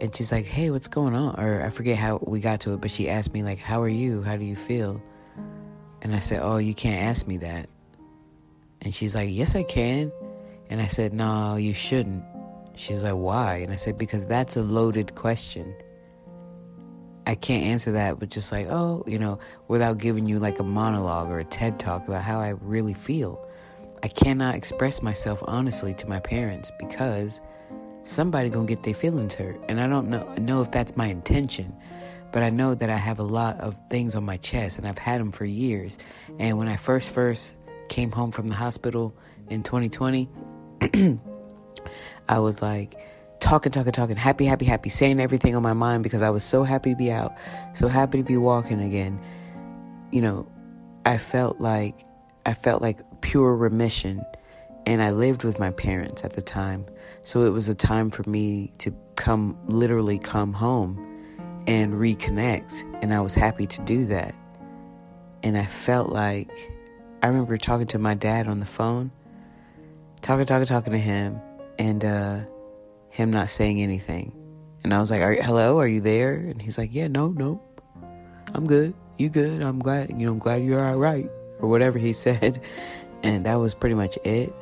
And 0.00 0.14
she's 0.14 0.30
like, 0.30 0.44
hey, 0.44 0.70
what's 0.70 0.88
going 0.88 1.14
on? 1.14 1.40
Or 1.40 1.64
I 1.64 1.70
forget 1.70 1.96
how 1.96 2.18
we 2.22 2.40
got 2.40 2.60
to 2.62 2.74
it, 2.74 2.80
but 2.80 2.90
she 2.90 3.08
asked 3.08 3.32
me, 3.32 3.42
like, 3.42 3.58
how 3.58 3.80
are 3.80 3.88
you? 3.88 4.22
How 4.22 4.36
do 4.36 4.44
you 4.44 4.56
feel? 4.56 5.00
And 6.02 6.14
I 6.14 6.18
said, 6.18 6.40
oh, 6.42 6.58
you 6.58 6.74
can't 6.74 7.02
ask 7.02 7.26
me 7.26 7.38
that. 7.38 7.68
And 8.82 8.92
she's 8.92 9.14
like, 9.14 9.30
yes, 9.30 9.54
I 9.54 9.62
can. 9.62 10.12
And 10.68 10.82
I 10.82 10.88
said, 10.88 11.14
no, 11.14 11.56
you 11.56 11.72
shouldn't. 11.72 12.24
She's 12.74 13.02
like, 13.02 13.14
why? 13.14 13.56
And 13.56 13.72
I 13.72 13.76
said, 13.76 13.96
because 13.96 14.26
that's 14.26 14.56
a 14.56 14.62
loaded 14.62 15.14
question. 15.14 15.74
I 17.26 17.34
can't 17.36 17.64
answer 17.64 17.92
that, 17.92 18.18
but 18.18 18.30
just 18.30 18.50
like, 18.50 18.66
oh, 18.68 19.04
you 19.06 19.18
know, 19.18 19.38
without 19.68 19.98
giving 19.98 20.26
you 20.26 20.38
like 20.38 20.58
a 20.58 20.64
monologue 20.64 21.30
or 21.30 21.38
a 21.38 21.44
TED 21.44 21.78
talk 21.78 22.08
about 22.08 22.22
how 22.22 22.40
I 22.40 22.50
really 22.60 22.94
feel. 22.94 23.46
I 24.02 24.08
cannot 24.08 24.56
express 24.56 25.02
myself 25.02 25.42
honestly 25.46 25.94
to 25.94 26.08
my 26.08 26.18
parents 26.18 26.72
because 26.78 27.40
somebody 28.02 28.50
gonna 28.50 28.66
get 28.66 28.82
their 28.82 28.94
feelings 28.94 29.34
hurt, 29.34 29.60
and 29.68 29.80
I 29.80 29.86
don't 29.86 30.08
know 30.08 30.26
know 30.34 30.62
if 30.62 30.72
that's 30.72 30.96
my 30.96 31.06
intention. 31.06 31.72
But 32.32 32.42
I 32.42 32.48
know 32.48 32.74
that 32.74 32.88
I 32.88 32.96
have 32.96 33.18
a 33.18 33.24
lot 33.24 33.60
of 33.60 33.76
things 33.90 34.16
on 34.16 34.24
my 34.24 34.38
chest, 34.38 34.78
and 34.78 34.88
I've 34.88 34.98
had 34.98 35.20
them 35.20 35.30
for 35.30 35.44
years. 35.44 35.98
And 36.38 36.56
when 36.56 36.66
I 36.66 36.76
first 36.76 37.14
first 37.14 37.56
came 37.88 38.10
home 38.10 38.32
from 38.32 38.48
the 38.48 38.54
hospital 38.54 39.14
in 39.50 39.62
2020, 39.62 40.28
I 42.28 42.38
was 42.38 42.62
like 42.62 42.98
talking, 43.42 43.72
talking, 43.72 43.92
talking, 43.92 44.16
happy, 44.16 44.44
happy, 44.44 44.64
happy, 44.64 44.88
saying 44.88 45.20
everything 45.20 45.56
on 45.56 45.62
my 45.62 45.72
mind 45.72 46.04
because 46.04 46.22
I 46.22 46.30
was 46.30 46.44
so 46.44 46.62
happy 46.62 46.90
to 46.90 46.96
be 46.96 47.10
out, 47.10 47.36
so 47.74 47.88
happy 47.88 48.18
to 48.18 48.24
be 48.24 48.36
walking 48.36 48.80
again. 48.80 49.20
You 50.12 50.22
know, 50.22 50.46
I 51.04 51.18
felt 51.18 51.60
like 51.60 52.06
I 52.46 52.54
felt 52.54 52.80
like 52.80 53.00
pure 53.20 53.54
remission. 53.54 54.24
And 54.84 55.02
I 55.02 55.10
lived 55.10 55.44
with 55.44 55.58
my 55.58 55.70
parents 55.70 56.24
at 56.24 56.32
the 56.32 56.42
time. 56.42 56.86
So 57.22 57.42
it 57.42 57.50
was 57.50 57.68
a 57.68 57.74
time 57.74 58.10
for 58.10 58.28
me 58.28 58.72
to 58.78 58.92
come, 59.14 59.56
literally 59.66 60.18
come 60.18 60.52
home 60.52 60.98
and 61.68 61.94
reconnect. 61.94 62.82
And 63.00 63.14
I 63.14 63.20
was 63.20 63.34
happy 63.34 63.66
to 63.68 63.82
do 63.82 64.06
that. 64.06 64.34
And 65.44 65.56
I 65.56 65.66
felt 65.66 66.10
like, 66.10 66.50
I 67.22 67.28
remember 67.28 67.56
talking 67.58 67.86
to 67.88 67.98
my 67.98 68.14
dad 68.14 68.48
on 68.48 68.58
the 68.58 68.66
phone, 68.66 69.12
talking, 70.20 70.46
talking, 70.46 70.66
talking 70.66 70.92
to 70.92 70.98
him, 70.98 71.40
and 71.78 72.04
uh, 72.04 72.40
him 73.12 73.30
not 73.30 73.50
saying 73.50 73.80
anything. 73.80 74.32
And 74.82 74.92
I 74.92 74.98
was 74.98 75.10
like, 75.10 75.20
are, 75.20 75.34
hello, 75.34 75.78
are 75.78 75.86
you 75.86 76.00
there? 76.00 76.34
And 76.34 76.60
he's 76.60 76.78
like, 76.78 76.90
yeah, 76.92 77.08
no, 77.08 77.28
no, 77.28 77.62
I'm 78.54 78.66
good. 78.66 78.94
You 79.18 79.28
good? 79.28 79.60
I'm 79.60 79.78
glad, 79.78 80.10
you 80.10 80.26
know, 80.26 80.32
I'm 80.32 80.38
glad 80.38 80.64
you're 80.64 80.84
all 80.84 80.96
right 80.96 81.28
or 81.60 81.68
whatever 81.68 81.98
he 81.98 82.12
said. 82.24 82.60
And 83.22 83.46
that 83.46 83.56
was 83.56 83.74
pretty 83.74 83.94
much 83.94 84.18
it. 84.24 84.52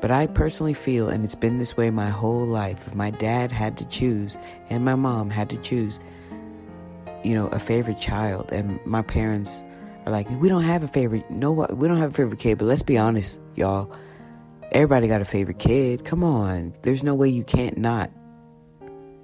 But 0.00 0.12
I 0.12 0.28
personally 0.28 0.74
feel, 0.74 1.08
and 1.08 1.24
it's 1.24 1.34
been 1.34 1.58
this 1.58 1.76
way 1.76 1.90
my 1.90 2.08
whole 2.08 2.46
life, 2.46 2.86
if 2.86 2.94
my 2.94 3.10
dad 3.10 3.50
had 3.50 3.76
to 3.78 3.84
choose 3.88 4.38
and 4.70 4.84
my 4.84 4.94
mom 4.94 5.28
had 5.28 5.50
to 5.50 5.56
choose, 5.56 5.98
you 7.24 7.34
know, 7.34 7.48
a 7.48 7.58
favorite 7.58 7.98
child, 7.98 8.52
and 8.52 8.78
my 8.86 9.02
parents 9.02 9.64
are 10.06 10.12
like, 10.12 10.30
we 10.30 10.48
don't 10.48 10.62
have 10.62 10.84
a 10.84 10.88
favorite, 10.88 11.28
no, 11.30 11.50
we 11.50 11.88
don't 11.88 11.96
have 11.96 12.10
a 12.10 12.14
favorite 12.14 12.38
kid, 12.38 12.58
but 12.58 12.66
let's 12.66 12.84
be 12.84 12.96
honest, 12.96 13.40
y'all. 13.56 13.92
Everybody 14.70 15.08
got 15.08 15.20
a 15.20 15.24
favorite 15.24 15.58
kid. 15.58 16.04
Come 16.04 16.22
on. 16.22 16.74
There's 16.82 17.02
no 17.02 17.14
way 17.14 17.28
you 17.28 17.42
can't 17.42 17.78
not. 17.78 18.10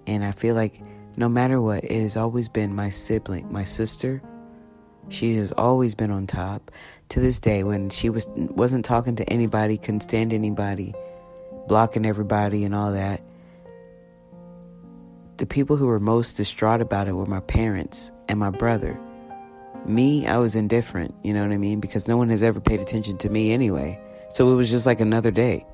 And 0.06 0.24
I 0.24 0.32
feel 0.32 0.54
like 0.54 0.80
no 1.16 1.28
matter 1.28 1.60
what, 1.60 1.84
it 1.84 2.00
has 2.00 2.16
always 2.16 2.48
been 2.48 2.74
my 2.74 2.88
sibling, 2.88 3.52
my 3.52 3.64
sister. 3.64 4.22
She 5.10 5.36
has 5.36 5.52
always 5.52 5.94
been 5.94 6.10
on 6.10 6.26
top 6.26 6.70
to 7.10 7.20
this 7.20 7.38
day 7.38 7.62
when 7.62 7.90
she 7.90 8.08
was 8.08 8.26
wasn't 8.26 8.86
talking 8.86 9.16
to 9.16 9.28
anybody, 9.30 9.76
couldn't 9.76 10.00
stand 10.00 10.32
anybody, 10.32 10.94
blocking 11.68 12.06
everybody 12.06 12.64
and 12.64 12.74
all 12.74 12.92
that. 12.92 13.20
The 15.36 15.46
people 15.46 15.76
who 15.76 15.86
were 15.86 16.00
most 16.00 16.36
distraught 16.36 16.80
about 16.80 17.06
it 17.06 17.12
were 17.12 17.26
my 17.26 17.40
parents 17.40 18.10
and 18.28 18.38
my 18.38 18.50
brother. 18.50 18.98
Me, 19.84 20.26
I 20.26 20.38
was 20.38 20.54
indifferent, 20.54 21.14
you 21.22 21.34
know 21.34 21.42
what 21.42 21.52
I 21.52 21.58
mean? 21.58 21.80
Because 21.80 22.08
no 22.08 22.16
one 22.16 22.30
has 22.30 22.42
ever 22.42 22.60
paid 22.60 22.80
attention 22.80 23.18
to 23.18 23.28
me 23.28 23.52
anyway. 23.52 24.00
So 24.34 24.52
it 24.52 24.56
was 24.56 24.68
just 24.68 24.84
like 24.84 25.00
another 25.00 25.30
day. 25.30 25.64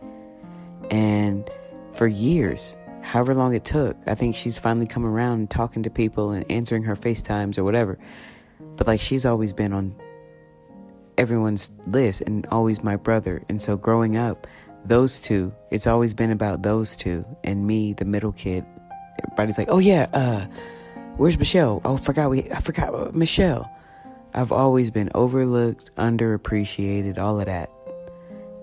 And 0.90 1.50
for 1.94 2.06
years, 2.06 2.76
however 3.00 3.34
long 3.34 3.54
it 3.54 3.64
took, 3.64 3.96
I 4.06 4.14
think 4.14 4.36
she's 4.36 4.58
finally 4.58 4.84
come 4.84 5.06
around 5.06 5.38
and 5.38 5.50
talking 5.50 5.82
to 5.82 5.90
people 5.90 6.32
and 6.32 6.48
answering 6.50 6.82
her 6.82 6.94
FaceTimes 6.94 7.56
or 7.56 7.64
whatever. 7.64 7.98
But 8.76 8.86
like 8.86 9.00
she's 9.00 9.24
always 9.24 9.54
been 9.54 9.72
on 9.72 9.94
everyone's 11.16 11.72
list 11.86 12.20
and 12.20 12.46
always 12.50 12.84
my 12.84 12.96
brother. 12.96 13.42
And 13.48 13.62
so 13.62 13.78
growing 13.78 14.18
up, 14.18 14.46
those 14.84 15.18
two, 15.18 15.54
it's 15.70 15.86
always 15.86 16.12
been 16.12 16.30
about 16.30 16.62
those 16.62 16.94
two 16.94 17.24
and 17.42 17.66
me, 17.66 17.94
the 17.94 18.04
middle 18.04 18.32
kid. 18.32 18.66
Everybody's 19.24 19.56
like, 19.56 19.68
"Oh 19.70 19.78
yeah, 19.78 20.06
uh 20.12 20.46
where's 21.16 21.38
Michelle? 21.38 21.80
Oh, 21.86 21.96
forgot 21.96 22.28
we 22.28 22.50
I 22.50 22.60
forgot 22.60 23.14
Michelle." 23.14 23.70
I've 24.34 24.52
always 24.52 24.90
been 24.90 25.10
overlooked, 25.14 25.94
underappreciated, 25.96 27.18
all 27.18 27.40
of 27.40 27.46
that. 27.46 27.70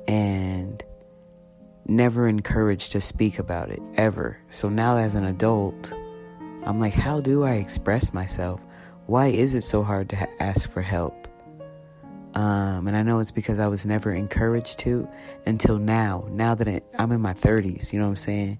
And 0.08 0.84
never 1.88 2.28
encouraged 2.28 2.92
to 2.94 3.02
speak 3.02 3.40
about 3.40 3.70
it 3.70 3.82
ever. 3.96 4.38
So 4.50 4.70
now 4.70 4.98
as 4.98 5.16
an 5.16 5.26
adult, 5.26 5.94
I'm 6.66 6.80
like, 6.80 6.94
how 6.94 7.22
do 7.22 7.44
I 7.44 7.54
express 7.54 8.14
myself? 8.14 8.62
Why 9.06 9.28
is 9.28 9.56
it 9.56 9.62
so 9.62 9.84
hard 9.84 10.10
to 10.10 10.18
ha- 10.18 10.28
ask 10.40 10.70
for 10.70 10.82
help? 10.82 11.28
Um, 12.34 12.88
and 12.88 12.96
I 12.96 13.04
know 13.04 13.20
it's 13.20 13.32
because 13.32 13.58
I 13.58 13.68
was 13.68 13.86
never 13.86 14.12
encouraged 14.12 14.80
to 14.80 15.10
until 15.46 15.80
now. 15.80 16.28
Now 16.30 16.56
that 16.56 16.68
it, 16.68 16.86
I'm 17.00 17.12
in 17.12 17.22
my 17.22 17.34
30s, 17.34 17.92
you 17.92 18.00
know 18.00 18.06
what 18.06 18.12
I'm 18.12 18.16
saying? 18.18 18.60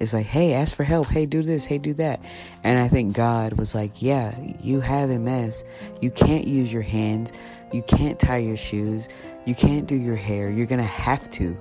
It's 0.00 0.14
like, 0.14 0.24
hey, 0.24 0.54
ask 0.54 0.74
for 0.74 0.82
help. 0.82 1.08
Hey, 1.08 1.26
do 1.26 1.42
this. 1.42 1.66
Hey, 1.66 1.76
do 1.76 1.92
that. 1.94 2.24
And 2.64 2.78
I 2.78 2.88
think 2.88 3.14
God 3.14 3.52
was 3.52 3.74
like, 3.74 4.00
yeah, 4.00 4.34
you 4.58 4.80
have 4.80 5.10
MS. 5.10 5.62
You 6.00 6.10
can't 6.10 6.46
use 6.46 6.72
your 6.72 6.82
hands. 6.82 7.34
You 7.70 7.82
can't 7.82 8.18
tie 8.18 8.38
your 8.38 8.56
shoes. 8.56 9.08
You 9.46 9.54
can't 9.54 9.86
do 9.86 9.94
your 9.94 10.16
hair. 10.16 10.50
You're 10.50 10.66
going 10.66 10.80
to 10.80 10.84
have 10.84 11.30
to 11.32 11.56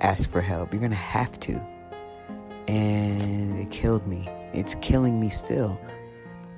ask 0.00 0.30
for 0.30 0.40
help. 0.40 0.72
You're 0.72 0.80
going 0.80 0.90
to 0.90 0.96
have 0.96 1.38
to. 1.40 1.54
And 2.68 3.58
it 3.58 3.70
killed 3.70 4.06
me. 4.06 4.28
It's 4.52 4.74
killing 4.76 5.20
me 5.20 5.30
still. 5.30 5.80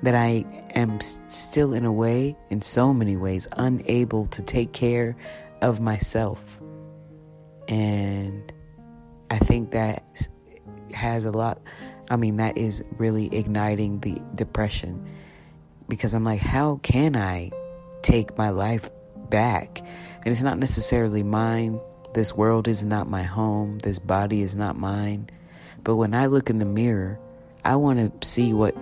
That 0.03 0.13
I 0.13 0.45
am 0.75 1.01
still, 1.01 1.73
in 1.73 1.83
a 1.83 1.91
way, 1.91 2.35
in 2.49 2.61
so 2.61 2.93
many 2.93 3.17
ways, 3.17 3.47
unable 3.53 4.27
to 4.27 4.43
take 4.43 4.71
care 4.71 5.15
of 5.61 5.79
myself. 5.79 6.59
And 7.67 8.53
I 9.31 9.39
think 9.39 9.71
that 9.71 10.27
has 10.93 11.25
a 11.25 11.31
lot, 11.31 11.59
I 12.11 12.15
mean, 12.15 12.37
that 12.37 12.57
is 12.57 12.83
really 12.97 13.33
igniting 13.35 13.99
the 14.01 14.21
depression. 14.35 15.03
Because 15.89 16.13
I'm 16.13 16.23
like, 16.23 16.41
how 16.41 16.79
can 16.83 17.15
I 17.15 17.51
take 18.03 18.37
my 18.37 18.49
life 18.49 18.91
back? 19.29 19.79
And 19.79 20.27
it's 20.27 20.43
not 20.43 20.59
necessarily 20.59 21.23
mine. 21.23 21.79
This 22.13 22.33
world 22.33 22.67
is 22.67 22.85
not 22.85 23.09
my 23.09 23.23
home. 23.23 23.79
This 23.79 23.99
body 23.99 24.41
is 24.41 24.55
not 24.55 24.77
mine. 24.77 25.29
But 25.83 25.95
when 25.95 26.13
I 26.13 26.25
look 26.25 26.49
in 26.49 26.59
the 26.59 26.65
mirror, 26.65 27.19
I 27.63 27.75
want 27.75 28.21
to 28.21 28.27
see 28.27 28.53
what 28.53 28.75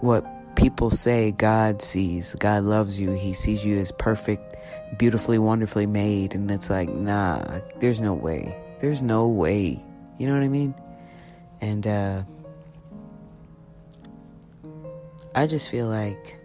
what 0.00 0.24
people 0.56 0.90
say 0.90 1.32
God 1.32 1.82
sees. 1.82 2.34
God 2.36 2.64
loves 2.64 2.98
you. 2.98 3.12
He 3.12 3.32
sees 3.32 3.64
you 3.64 3.78
as 3.78 3.92
perfect, 3.92 4.54
beautifully, 4.98 5.38
wonderfully 5.38 5.86
made. 5.86 6.34
And 6.34 6.50
it's 6.50 6.70
like, 6.70 6.88
nah, 6.88 7.60
there's 7.78 8.00
no 8.00 8.14
way. 8.14 8.56
There's 8.80 9.02
no 9.02 9.26
way. 9.26 9.82
You 10.18 10.26
know 10.26 10.34
what 10.34 10.42
I 10.42 10.48
mean? 10.48 10.74
And 11.60 11.86
uh, 11.86 12.22
I 15.34 15.46
just 15.46 15.70
feel 15.70 15.86
like 15.86 16.39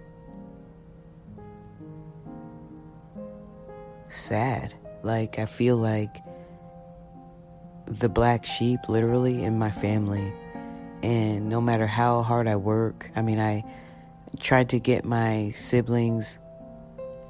sad. 4.15 4.73
Like, 5.03 5.39
I 5.39 5.45
feel 5.45 5.77
like 5.77 6.17
the 7.85 8.09
black 8.09 8.45
sheep, 8.45 8.79
literally, 8.87 9.43
in 9.43 9.59
my 9.59 9.71
family. 9.71 10.33
And 11.03 11.49
no 11.49 11.61
matter 11.61 11.85
how 11.85 12.23
hard 12.23 12.47
I 12.47 12.55
work, 12.55 13.11
I 13.15 13.21
mean, 13.21 13.39
I 13.39 13.63
tried 14.39 14.69
to 14.69 14.79
get 14.79 15.05
my 15.05 15.51
siblings 15.51 16.39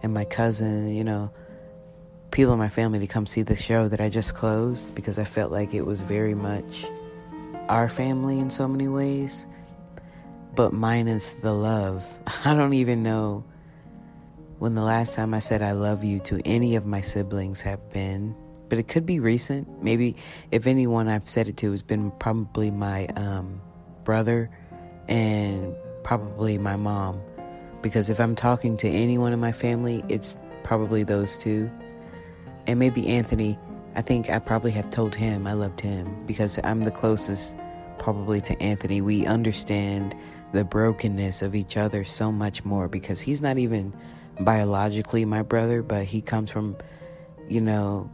and 0.01 0.13
my 0.13 0.23
cousin, 0.25 0.93
you 0.93 1.03
know, 1.03 1.31
people 2.31 2.53
in 2.53 2.59
my 2.59 2.69
family 2.69 2.99
to 2.99 3.07
come 3.07 3.25
see 3.25 3.41
the 3.41 3.55
show 3.55 3.87
that 3.87 3.99
I 3.99 4.09
just 4.09 4.35
closed 4.35 4.93
because 4.95 5.17
I 5.17 5.23
felt 5.23 5.51
like 5.51 5.73
it 5.73 5.85
was 5.85 6.01
very 6.01 6.35
much 6.35 6.85
our 7.69 7.89
family 7.89 8.39
in 8.39 8.49
so 8.49 8.67
many 8.67 8.87
ways, 8.87 9.45
but 10.53 10.71
minus 10.71 11.33
the 11.41 11.53
love. 11.53 12.05
I 12.45 12.53
don't 12.53 12.73
even 12.73 13.03
know 13.03 13.43
when 14.59 14.75
the 14.75 14.81
last 14.81 15.15
time 15.15 15.33
I 15.33 15.39
said 15.39 15.61
I 15.61 15.71
love 15.71 16.03
you 16.03 16.19
to 16.21 16.41
any 16.45 16.75
of 16.75 16.85
my 16.85 17.01
siblings 17.01 17.61
have 17.61 17.91
been, 17.91 18.35
but 18.69 18.79
it 18.79 18.87
could 18.87 19.05
be 19.05 19.19
recent. 19.19 19.83
Maybe 19.83 20.15
if 20.51 20.67
anyone 20.67 21.07
I've 21.07 21.29
said 21.29 21.47
it 21.47 21.57
to 21.57 21.71
has 21.71 21.81
been 21.81 22.11
probably 22.11 22.71
my 22.71 23.07
um, 23.15 23.61
brother 24.03 24.49
and 25.07 25.75
probably 26.03 26.57
my 26.57 26.75
mom. 26.75 27.21
Because 27.81 28.09
if 28.09 28.19
I'm 28.19 28.35
talking 28.35 28.77
to 28.77 28.89
anyone 28.89 29.33
in 29.33 29.39
my 29.39 29.51
family, 29.51 30.03
it's 30.09 30.37
probably 30.63 31.03
those 31.03 31.37
two. 31.37 31.69
And 32.65 32.79
maybe 32.79 33.07
Anthony 33.07 33.59
I 33.95 34.01
think 34.01 34.29
I 34.29 34.39
probably 34.39 34.71
have 34.71 34.89
told 34.91 35.15
him 35.15 35.47
I 35.47 35.53
loved 35.53 35.79
him 35.79 36.25
because 36.25 36.59
I'm 36.65 36.83
the 36.83 36.91
closest 36.91 37.55
probably 37.97 38.41
to 38.41 38.61
Anthony. 38.61 39.01
We 39.01 39.25
understand 39.25 40.13
the 40.51 40.65
brokenness 40.65 41.41
of 41.41 41.55
each 41.55 41.77
other 41.77 42.03
so 42.03 42.29
much 42.29 42.65
more 42.65 42.89
because 42.89 43.21
he's 43.21 43.41
not 43.41 43.57
even 43.57 43.93
biologically 44.39 45.25
my 45.25 45.41
brother, 45.41 45.81
but 45.81 46.05
he 46.05 46.21
comes 46.21 46.51
from, 46.51 46.75
you 47.47 47.61
know, 47.61 48.09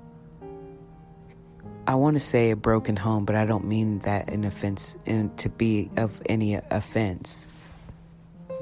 I 1.88 1.96
want 1.96 2.16
to 2.16 2.20
say 2.20 2.52
a 2.52 2.56
broken 2.56 2.96
home, 2.96 3.26
but 3.26 3.36
I 3.36 3.46
don't 3.46 3.66
mean 3.66 4.00
that 4.00 4.30
in 4.30 4.44
offense 4.46 4.96
in 5.06 5.36
to 5.38 5.50
be 5.50 5.90
of 5.98 6.22
any 6.28 6.56
offense. 6.56 7.48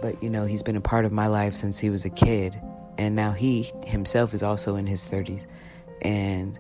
But 0.02 0.24
you 0.24 0.30
know, 0.30 0.45
he's 0.45 0.63
been 0.63 0.78
a 0.78 0.82
part 0.82 1.06
of 1.06 1.12
my 1.12 1.28
life 1.28 1.54
since 1.54 1.78
he 1.78 1.89
was 1.89 2.06
a 2.06 2.10
kid, 2.10 2.60
and 2.98 3.15
now 3.15 3.32
he 3.32 3.72
himself 3.86 4.34
is 4.34 4.41
also 4.41 4.78
in 4.78 4.88
his 4.88 5.08
30s 5.08 5.45
and 6.02 6.58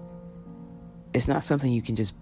it's 1.13 1.27
not 1.27 1.43
something 1.43 1.71
you 1.71 1.81
can 1.81 1.95
just 1.95 2.13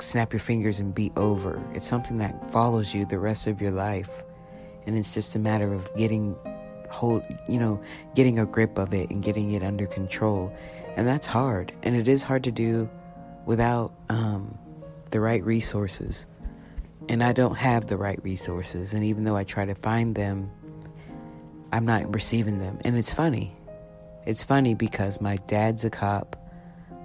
snap 0.00 0.32
your 0.32 0.40
fingers 0.40 0.80
and 0.80 0.94
be 0.94 1.10
over. 1.16 1.62
It's 1.74 1.86
something 1.86 2.18
that 2.18 2.50
follows 2.50 2.94
you 2.94 3.06
the 3.06 3.18
rest 3.18 3.46
of 3.46 3.60
your 3.60 3.70
life. 3.70 4.22
And 4.86 4.98
it's 4.98 5.14
just 5.14 5.34
a 5.34 5.38
matter 5.38 5.72
of 5.72 5.94
getting 5.96 6.36
hold, 6.94 7.22
you 7.48 7.58
know, 7.58 7.80
getting 8.14 8.38
a 8.38 8.46
grip 8.46 8.78
of 8.78 8.94
it 8.94 9.10
and 9.10 9.22
getting 9.22 9.50
it 9.50 9.62
under 9.62 9.86
control. 9.86 10.54
And 10.96 11.06
that's 11.06 11.26
hard. 11.26 11.72
And 11.82 11.96
it 11.96 12.08
is 12.08 12.22
hard 12.22 12.44
to 12.44 12.52
do 12.52 12.88
without 13.46 13.92
um, 14.08 14.56
the 15.10 15.20
right 15.20 15.44
resources. 15.44 16.26
And 17.08 17.22
I 17.22 17.32
don't 17.32 17.56
have 17.56 17.88
the 17.88 17.96
right 17.96 18.22
resources. 18.22 18.94
And 18.94 19.04
even 19.04 19.24
though 19.24 19.36
I 19.36 19.44
try 19.44 19.64
to 19.64 19.74
find 19.74 20.14
them, 20.14 20.50
I'm 21.72 21.84
not 21.84 22.14
receiving 22.14 22.58
them. 22.58 22.78
And 22.84 22.96
it's 22.96 23.12
funny. 23.12 23.54
It's 24.26 24.44
funny 24.44 24.74
because 24.74 25.20
my 25.20 25.36
dad's 25.48 25.84
a 25.84 25.90
cop 25.90 26.36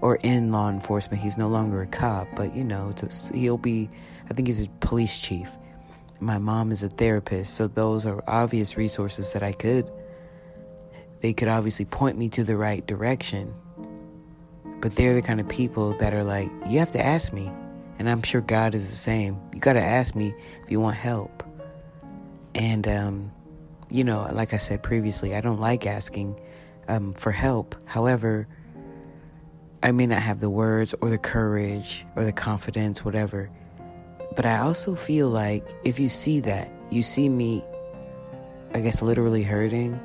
or 0.01 0.15
in 0.17 0.51
law 0.51 0.69
enforcement. 0.69 1.21
He's 1.21 1.37
no 1.37 1.47
longer 1.47 1.81
a 1.81 1.87
cop, 1.87 2.27
but 2.35 2.55
you 2.55 2.63
know, 2.63 2.93
he'll 3.33 3.57
be, 3.57 3.89
I 4.29 4.33
think 4.33 4.47
he's 4.47 4.65
a 4.65 4.69
police 4.79 5.17
chief. 5.17 5.57
My 6.19 6.37
mom 6.37 6.71
is 6.71 6.83
a 6.83 6.89
therapist, 6.89 7.55
so 7.55 7.67
those 7.67 8.05
are 8.05 8.23
obvious 8.27 8.75
resources 8.75 9.31
that 9.33 9.41
I 9.41 9.53
could, 9.53 9.89
they 11.21 11.33
could 11.33 11.47
obviously 11.47 11.85
point 11.85 12.17
me 12.17 12.29
to 12.29 12.43
the 12.43 12.57
right 12.57 12.85
direction. 12.85 13.53
But 14.81 14.95
they're 14.95 15.13
the 15.13 15.21
kind 15.21 15.39
of 15.39 15.47
people 15.49 15.97
that 15.97 16.13
are 16.13 16.23
like, 16.23 16.49
you 16.67 16.79
have 16.79 16.91
to 16.91 17.01
ask 17.01 17.33
me. 17.33 17.51
And 17.97 18.09
I'm 18.09 18.21
sure 18.21 18.39
God 18.39 18.75
is 18.75 18.89
the 18.89 18.95
same. 18.95 19.37
You 19.53 19.59
got 19.59 19.73
to 19.73 19.83
ask 19.83 20.15
me 20.15 20.33
if 20.63 20.71
you 20.71 20.79
want 20.79 20.95
help. 20.95 21.43
And, 22.55 22.87
um, 22.87 23.31
you 23.89 24.05
know, 24.05 24.29
like 24.31 24.53
I 24.53 24.57
said 24.57 24.81
previously, 24.81 25.35
I 25.35 25.41
don't 25.41 25.59
like 25.59 25.85
asking 25.85 26.39
um, 26.87 27.11
for 27.13 27.31
help. 27.31 27.75
However, 27.85 28.47
I 29.83 29.91
may 29.91 30.07
not 30.07 30.21
have 30.21 30.39
the 30.39 30.49
words 30.49 30.95
or 31.01 31.09
the 31.09 31.17
courage 31.17 32.05
or 32.15 32.23
the 32.23 32.31
confidence, 32.31 33.03
whatever. 33.03 33.49
But 34.35 34.45
I 34.45 34.59
also 34.59 34.95
feel 34.95 35.29
like 35.29 35.67
if 35.83 35.99
you 35.99 36.09
see 36.09 36.39
that, 36.41 36.71
you 36.89 37.03
see 37.03 37.29
me, 37.29 37.63
I 38.73 38.79
guess, 38.79 39.01
literally 39.01 39.43
hurting, 39.43 39.99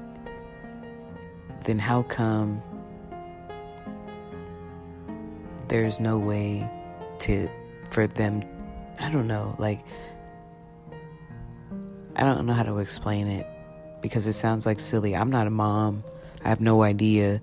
then 1.64 1.78
how 1.78 2.02
come 2.02 2.62
there's 5.68 6.00
no 6.00 6.18
way 6.18 6.68
to, 7.20 7.48
for 7.90 8.06
them, 8.06 8.42
I 9.00 9.10
don't 9.10 9.26
know, 9.26 9.54
like, 9.58 9.84
I 12.16 12.22
don't 12.22 12.46
know 12.46 12.52
how 12.52 12.62
to 12.62 12.78
explain 12.78 13.28
it 13.28 13.46
because 14.00 14.26
it 14.26 14.34
sounds 14.34 14.66
like 14.66 14.78
silly. 14.78 15.16
I'm 15.16 15.30
not 15.30 15.46
a 15.46 15.50
mom. 15.50 16.04
I 16.44 16.48
have 16.48 16.60
no 16.60 16.82
idea 16.82 17.40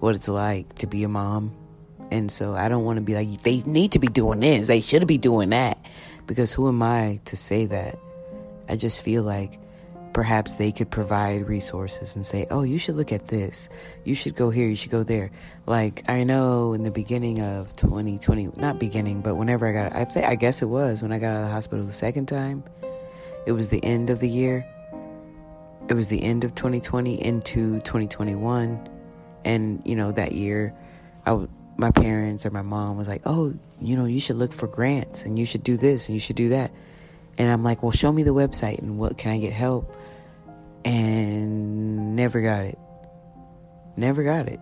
what 0.00 0.16
it's 0.16 0.28
like 0.28 0.74
to 0.76 0.86
be 0.86 1.04
a 1.04 1.08
mom. 1.08 1.54
And 2.10 2.32
so 2.32 2.54
I 2.54 2.68
don't 2.68 2.84
want 2.84 2.96
to 2.96 3.02
be 3.02 3.14
like, 3.14 3.42
they 3.42 3.60
need 3.62 3.92
to 3.92 3.98
be 3.98 4.06
doing 4.06 4.40
this, 4.40 4.66
they 4.66 4.80
should 4.80 5.06
be 5.06 5.18
doing 5.18 5.50
that. 5.50 5.78
Because 6.28 6.52
who 6.52 6.68
am 6.68 6.82
I 6.82 7.20
to 7.24 7.36
say 7.36 7.66
that? 7.66 7.98
I 8.68 8.76
just 8.76 9.02
feel 9.02 9.24
like 9.24 9.58
perhaps 10.12 10.56
they 10.56 10.70
could 10.70 10.90
provide 10.90 11.48
resources 11.48 12.14
and 12.14 12.24
say, 12.24 12.46
oh, 12.50 12.62
you 12.62 12.78
should 12.78 12.96
look 12.96 13.12
at 13.12 13.28
this. 13.28 13.68
You 14.04 14.14
should 14.14 14.36
go 14.36 14.50
here. 14.50 14.68
You 14.68 14.76
should 14.76 14.90
go 14.90 15.02
there. 15.02 15.30
Like, 15.66 16.04
I 16.08 16.24
know 16.24 16.74
in 16.74 16.82
the 16.82 16.90
beginning 16.90 17.40
of 17.40 17.74
2020, 17.76 18.50
not 18.56 18.78
beginning, 18.78 19.22
but 19.22 19.36
whenever 19.36 19.66
I 19.66 19.72
got, 19.72 19.96
I, 19.96 20.04
th- 20.04 20.26
I 20.26 20.34
guess 20.34 20.60
it 20.60 20.66
was 20.66 21.02
when 21.02 21.12
I 21.12 21.18
got 21.18 21.30
out 21.30 21.36
of 21.36 21.46
the 21.46 21.52
hospital 21.52 21.84
the 21.84 21.92
second 21.92 22.26
time, 22.26 22.62
it 23.46 23.52
was 23.52 23.70
the 23.70 23.82
end 23.82 24.10
of 24.10 24.20
the 24.20 24.28
year. 24.28 24.66
It 25.88 25.94
was 25.94 26.08
the 26.08 26.22
end 26.22 26.44
of 26.44 26.54
2020 26.54 27.24
into 27.24 27.80
2021. 27.80 28.88
And, 29.46 29.82
you 29.86 29.96
know, 29.96 30.12
that 30.12 30.32
year, 30.32 30.74
I, 31.24 31.46
my 31.78 31.92
parents 31.92 32.44
or 32.44 32.50
my 32.50 32.60
mom 32.60 32.98
was 32.98 33.06
like, 33.06 33.22
oh, 33.24 33.54
you 33.80 33.96
know, 33.96 34.04
you 34.04 34.18
should 34.18 34.36
look 34.36 34.52
for 34.52 34.66
grants 34.66 35.22
and 35.22 35.38
you 35.38 35.46
should 35.46 35.62
do 35.62 35.76
this 35.76 36.08
and 36.08 36.14
you 36.14 36.20
should 36.20 36.36
do 36.36 36.50
that. 36.50 36.72
And 37.38 37.48
I'm 37.48 37.62
like, 37.62 37.84
well, 37.84 37.92
show 37.92 38.10
me 38.10 38.24
the 38.24 38.34
website 38.34 38.80
and 38.80 38.98
what 38.98 39.16
can 39.16 39.30
I 39.30 39.38
get 39.38 39.52
help? 39.52 39.94
And 40.84 42.16
never 42.16 42.40
got 42.40 42.64
it. 42.64 42.78
Never 43.96 44.24
got 44.24 44.48
it. 44.48 44.58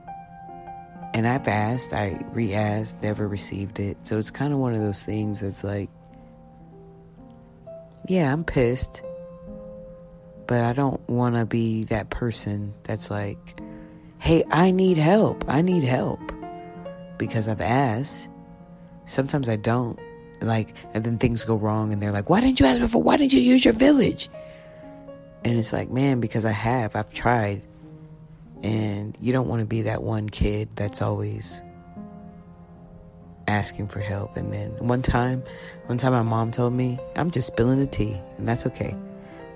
And 1.14 1.26
I've 1.26 1.48
asked, 1.48 1.94
I 1.94 2.22
re 2.32 2.52
asked, 2.52 3.02
never 3.02 3.26
received 3.26 3.80
it. 3.80 4.06
So 4.06 4.18
it's 4.18 4.30
kind 4.30 4.52
of 4.52 4.58
one 4.58 4.74
of 4.74 4.80
those 4.82 5.02
things 5.02 5.40
that's 5.40 5.64
like, 5.64 5.88
yeah, 8.06 8.30
I'm 8.30 8.44
pissed. 8.44 9.02
But 10.46 10.60
I 10.60 10.74
don't 10.74 11.00
want 11.08 11.36
to 11.36 11.46
be 11.46 11.84
that 11.84 12.10
person 12.10 12.74
that's 12.82 13.10
like, 13.10 13.58
hey, 14.18 14.44
I 14.50 14.70
need 14.70 14.98
help. 14.98 15.46
I 15.48 15.62
need 15.62 15.82
help 15.82 16.20
because 17.18 17.48
I've 17.48 17.60
asked. 17.60 18.28
Sometimes 19.06 19.48
I 19.48 19.56
don't. 19.56 19.98
Like, 20.40 20.74
and 20.92 21.02
then 21.04 21.18
things 21.18 21.44
go 21.44 21.56
wrong, 21.56 21.92
and 21.92 22.02
they're 22.02 22.12
like, 22.12 22.28
why 22.28 22.40
didn't 22.40 22.60
you 22.60 22.66
ask 22.66 22.80
before? 22.80 23.02
Why 23.02 23.16
didn't 23.16 23.32
you 23.32 23.40
use 23.40 23.64
your 23.64 23.74
village? 23.74 24.28
And 25.44 25.56
it's 25.58 25.72
like, 25.72 25.90
man, 25.90 26.20
because 26.20 26.44
I 26.44 26.50
have. 26.50 26.96
I've 26.96 27.12
tried. 27.12 27.62
And 28.62 29.16
you 29.20 29.32
don't 29.32 29.48
want 29.48 29.60
to 29.60 29.66
be 29.66 29.82
that 29.82 30.02
one 30.02 30.28
kid 30.28 30.68
that's 30.76 31.00
always 31.00 31.62
asking 33.46 33.88
for 33.88 34.00
help. 34.00 34.36
And 34.36 34.52
then 34.52 34.70
one 34.78 35.02
time, 35.02 35.42
one 35.86 35.98
time 35.98 36.12
my 36.12 36.22
mom 36.22 36.50
told 36.50 36.72
me, 36.72 36.98
I'm 37.14 37.30
just 37.30 37.46
spilling 37.46 37.80
the 37.80 37.86
tea, 37.86 38.20
and 38.38 38.48
that's 38.48 38.66
okay. 38.66 38.94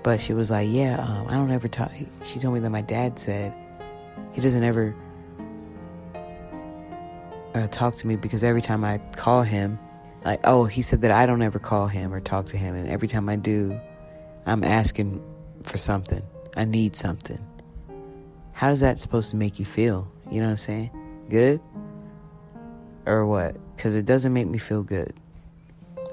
But 0.03 0.21
she 0.21 0.33
was 0.33 0.49
like, 0.49 0.67
yeah, 0.69 0.97
um, 0.99 1.27
I 1.27 1.33
don't 1.33 1.51
ever 1.51 1.67
talk. 1.67 1.91
She 2.23 2.39
told 2.39 2.53
me 2.53 2.59
that 2.61 2.69
my 2.69 2.81
dad 2.81 3.19
said 3.19 3.53
he 4.33 4.41
doesn't 4.41 4.63
ever 4.63 4.95
uh, 7.53 7.67
talk 7.67 7.95
to 7.97 8.07
me 8.07 8.15
because 8.15 8.43
every 8.43 8.61
time 8.61 8.83
I 8.83 8.99
call 9.15 9.43
him, 9.43 9.79
like, 10.23 10.39
oh, 10.43 10.65
he 10.65 10.81
said 10.81 11.01
that 11.01 11.11
I 11.11 11.25
don't 11.25 11.41
ever 11.41 11.59
call 11.59 11.87
him 11.87 12.13
or 12.13 12.19
talk 12.19 12.47
to 12.47 12.57
him. 12.57 12.75
And 12.75 12.87
every 12.89 13.07
time 13.07 13.27
I 13.27 13.35
do, 13.35 13.79
I'm 14.45 14.63
asking 14.63 15.23
for 15.63 15.77
something. 15.77 16.21
I 16.55 16.65
need 16.65 16.95
something. 16.95 17.39
How 18.53 18.69
is 18.69 18.81
that 18.81 18.99
supposed 18.99 19.31
to 19.31 19.35
make 19.35 19.57
you 19.57 19.65
feel? 19.65 20.11
You 20.29 20.41
know 20.41 20.47
what 20.47 20.51
I'm 20.51 20.57
saying? 20.57 20.91
Good? 21.29 21.59
Or 23.05 23.25
what? 23.25 23.55
Because 23.75 23.95
it 23.95 24.05
doesn't 24.05 24.33
make 24.33 24.47
me 24.47 24.59
feel 24.59 24.83
good 24.83 25.13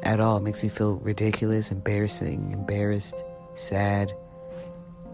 at 0.03 0.21
all. 0.21 0.39
It 0.39 0.43
makes 0.43 0.63
me 0.63 0.69
feel 0.69 0.97
ridiculous, 0.97 1.71
embarrassing, 1.71 2.53
embarrassed, 2.53 3.25
sad, 3.55 4.15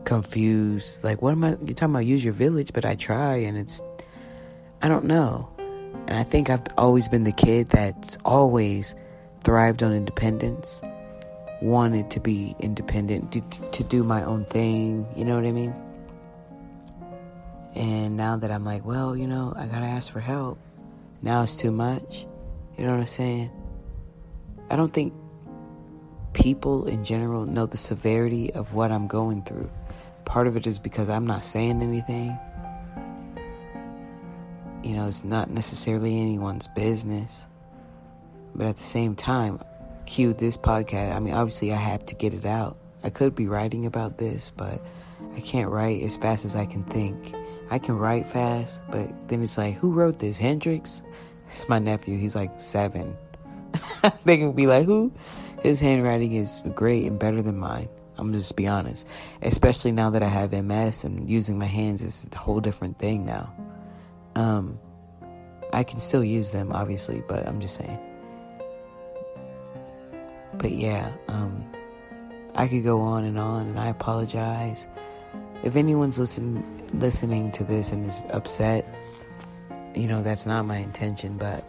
confused. 0.05 1.03
Like, 1.03 1.23
what 1.23 1.33
am 1.33 1.45
I? 1.45 1.57
You're 1.65 1.75
talking 1.75 1.95
about 1.95 2.07
use 2.07 2.23
your 2.23 2.35
village, 2.35 2.73
but 2.73 2.85
I 2.85 2.95
try 2.95 3.37
and 3.37 3.59
it's, 3.59 3.83
I 4.83 4.89
don't 4.89 5.07
know. 5.07 5.49
And 6.07 6.19
I 6.19 6.23
think 6.23 6.51
I've 6.51 6.63
always 6.77 7.09
been 7.09 7.25
the 7.25 7.33
kid 7.33 7.69
that's 7.71 8.19
always 8.25 8.95
thrived 9.43 9.83
on 9.83 9.93
independence, 9.93 10.83
wanted 11.63 12.11
to 12.11 12.21
be 12.21 12.55
independent, 12.61 13.33
to, 13.33 13.41
to 13.71 13.85
do 13.85 14.05
my 14.05 14.23
own 14.23 14.45
thing, 14.45 15.07
you 15.17 15.25
know 15.25 15.35
what 15.37 15.45
I 15.45 15.53
mean? 15.53 15.75
And 17.75 18.17
now 18.17 18.37
that 18.37 18.51
I'm 18.51 18.65
like, 18.65 18.85
well, 18.85 19.17
you 19.17 19.27
know, 19.27 19.53
I 19.57 19.67
gotta 19.67 19.87
ask 19.87 20.13
for 20.13 20.21
help, 20.21 20.59
now 21.23 21.43
it's 21.43 21.57
too 21.57 21.73
much. 21.73 22.27
You 22.77 22.85
know 22.85 22.93
what 22.93 23.01
I'm 23.01 23.07
saying? 23.07 23.51
I 24.71 24.77
don't 24.77 24.93
think 24.93 25.15
people 26.33 26.87
in 26.87 27.05
general 27.05 27.47
know 27.47 27.67
the 27.67 27.77
severity 27.77 28.53
of 28.53 28.75
what 28.75 28.93
I'm 28.93 29.07
going 29.07 29.43
through. 29.43 29.71
Part 30.25 30.47
of 30.47 30.57
it 30.57 30.67
is 30.67 30.79
because 30.79 31.09
I'm 31.09 31.27
not 31.27 31.45
saying 31.45 31.83
anything 31.83 32.39
you 34.85 34.95
know, 34.95 35.09
it's 35.09 35.25
not 35.25 35.51
necessarily 35.51 36.21
anyone's 36.21 36.69
business. 36.69 37.47
But 38.55 38.67
at 38.67 38.77
the 38.77 38.83
same 38.83 39.17
time, 39.17 39.61
cue 40.07 40.35
this 40.35 40.57
podcast. 40.57 41.17
I 41.17 41.19
mean, 41.19 41.35
obviously, 41.35 41.73
I 41.73 41.77
have 41.77 42.05
to 42.07 42.15
get 42.15 42.35
it 42.35 42.45
out. 42.45 42.77
I 43.03 43.11
could 43.11 43.35
be 43.35 43.49
writing 43.49 43.87
about 43.87 44.19
this, 44.19 44.51
but 44.51 44.81
I 45.35 45.41
can't 45.41 45.71
write 45.71 46.03
as 46.03 46.17
fast 46.17 46.45
as 46.45 46.55
I 46.55 46.67
can 46.67 46.85
think. 46.85 47.35
I 47.71 47.79
can 47.79 47.97
write 47.97 48.29
fast, 48.29 48.83
but 48.91 49.29
then 49.29 49.43
it's 49.43 49.57
like, 49.57 49.75
who 49.75 49.93
wrote 49.93 50.19
this? 50.19 50.39
Hendrix? 50.39 51.03
It's 51.47 51.69
my 51.69 51.79
nephew. 51.79 52.19
He's 52.19 52.37
like 52.37 52.61
seven. 52.61 53.17
they 54.25 54.37
can 54.37 54.53
be 54.53 54.67
like, 54.67 54.85
who? 54.85 55.13
His 55.63 55.81
handwriting 55.81 56.35
is 56.35 56.63
great 56.75 57.07
and 57.07 57.19
better 57.19 57.41
than 57.41 57.59
mine. 57.59 57.89
I'm 58.17 58.33
just 58.33 58.55
be 58.55 58.69
honest. 58.69 59.09
Especially 59.43 59.93
now 59.93 60.11
that 60.11 60.23
I 60.23 60.29
have 60.29 60.53
MS 60.53 61.05
and 61.05 61.29
using 61.29 61.59
my 61.59 61.65
hands 61.65 62.03
is 62.03 62.29
a 62.33 62.39
whole 62.39 62.61
different 62.61 62.99
thing 62.99 63.25
now. 63.25 63.53
Um, 64.37 64.79
I 65.73 65.83
can 65.83 65.99
still 65.99 66.23
use 66.23 66.53
them, 66.53 66.73
obviously, 66.73 67.23
but 67.27 67.47
I'm 67.47 67.61
just 67.61 67.77
saying. 67.77 67.99
But 70.59 70.73
yeah, 70.73 71.13
um, 71.29 71.65
I 72.55 72.69
could 72.69 72.85
go 72.85 73.01
on 73.01 73.25
and 73.25 73.39
on, 73.39 73.67
and 73.67 73.79
I 73.79 73.89
apologize. 73.89 74.87
If 75.65 75.77
anyone's 75.77 76.19
listen, 76.19 76.65
listening 76.95 77.51
to 77.53 77.65
this 77.65 77.93
and 77.93 78.07
is 78.07 78.23
upset, 78.31 78.87
you 79.95 80.07
know, 80.07 80.23
that's 80.23 80.47
not 80.47 80.65
my 80.65 80.77
intention, 80.77 81.37
but 81.37 81.65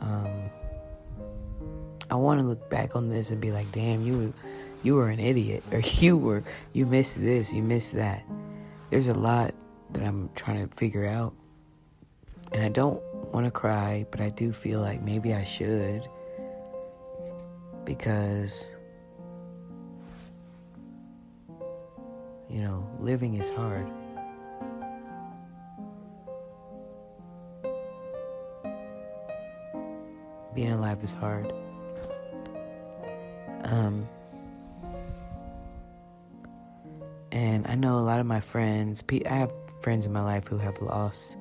um, 0.00 0.50
I 2.10 2.14
want 2.14 2.40
to 2.40 2.46
look 2.46 2.70
back 2.70 2.96
on 2.96 3.10
this 3.10 3.30
and 3.30 3.40
be 3.40 3.52
like, 3.52 3.70
damn, 3.72 4.02
you 4.02 4.18
were, 4.18 4.32
you 4.82 4.94
were 4.94 5.08
an 5.10 5.20
idiot, 5.20 5.62
or 5.72 5.80
you 5.80 6.16
were, 6.16 6.42
you 6.72 6.86
missed 6.86 7.20
this, 7.20 7.52
you 7.52 7.62
missed 7.62 7.94
that. 7.94 8.24
There's 8.90 9.08
a 9.08 9.14
lot 9.14 9.54
that 9.92 10.02
I'm 10.02 10.30
trying 10.34 10.68
to 10.68 10.76
figure 10.76 11.06
out. 11.06 11.34
And 12.52 12.64
I 12.64 12.68
don't 12.68 13.02
want 13.32 13.46
to 13.46 13.50
cry, 13.50 14.06
but 14.10 14.20
I 14.20 14.28
do 14.28 14.52
feel 14.52 14.80
like 14.80 15.02
maybe 15.02 15.32
I 15.34 15.44
should. 15.44 16.06
Because, 17.84 18.70
you 22.48 22.60
know, 22.60 22.86
living 23.00 23.36
is 23.36 23.50
hard. 23.50 23.86
Being 30.54 30.72
alive 30.72 31.02
is 31.02 31.14
hard. 31.14 31.50
Um, 33.64 34.06
and 37.30 37.66
I 37.66 37.74
know 37.74 37.98
a 37.98 38.00
lot 38.00 38.20
of 38.20 38.26
my 38.26 38.40
friends, 38.40 39.02
I 39.10 39.34
have 39.34 39.52
friends 39.82 40.06
in 40.06 40.12
my 40.12 40.22
life 40.22 40.46
who 40.48 40.58
have 40.58 40.80
lost 40.80 41.36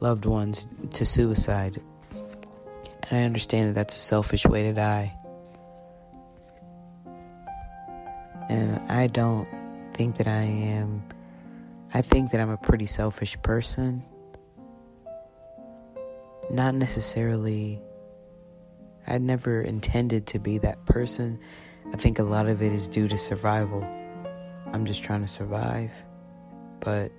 loved 0.00 0.26
ones 0.26 0.66
to 0.94 1.06
suicide. 1.06 1.80
And 3.10 3.20
I 3.20 3.24
understand 3.24 3.70
that 3.70 3.74
that's 3.74 3.96
a 3.96 4.00
selfish 4.00 4.44
way 4.44 4.64
to 4.64 4.72
die. 4.72 5.14
And 8.48 8.80
I 8.90 9.06
don't 9.06 9.48
think 9.94 10.16
that 10.18 10.26
I 10.26 10.42
am. 10.42 11.02
I 11.94 12.02
think 12.02 12.32
that 12.32 12.40
I'm 12.40 12.50
a 12.50 12.56
pretty 12.56 12.86
selfish 12.86 13.40
person. 13.42 14.02
Not 16.50 16.74
necessarily. 16.74 17.80
I 19.06 19.18
never 19.18 19.62
intended 19.62 20.26
to 20.28 20.38
be 20.38 20.58
that 20.58 20.84
person. 20.84 21.38
I 21.92 21.96
think 21.96 22.18
a 22.18 22.22
lot 22.22 22.48
of 22.48 22.62
it 22.62 22.72
is 22.72 22.88
due 22.88 23.08
to 23.08 23.16
survival. 23.16 23.82
I'm 24.72 24.84
just 24.84 25.02
trying 25.02 25.22
to 25.22 25.28
survive. 25.28 25.90
But 26.80 27.10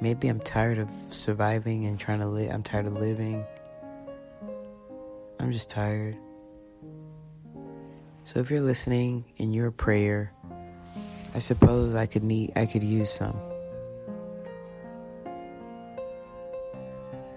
Maybe 0.00 0.28
I'm 0.28 0.40
tired 0.40 0.78
of 0.78 0.90
surviving 1.10 1.86
and 1.86 1.98
trying 1.98 2.20
to 2.20 2.26
live. 2.26 2.52
I'm 2.52 2.62
tired 2.62 2.86
of 2.86 2.94
living. 2.94 3.44
I'm 5.40 5.50
just 5.52 5.70
tired. 5.70 6.16
So 8.24 8.40
if 8.40 8.50
you're 8.50 8.60
listening 8.60 9.24
in 9.38 9.52
your 9.52 9.70
prayer, 9.70 10.32
I 11.34 11.40
suppose 11.40 11.94
I 11.94 12.06
could 12.06 12.22
need 12.22 12.52
I 12.56 12.66
could 12.66 12.82
use 12.82 13.10
some. 13.10 13.38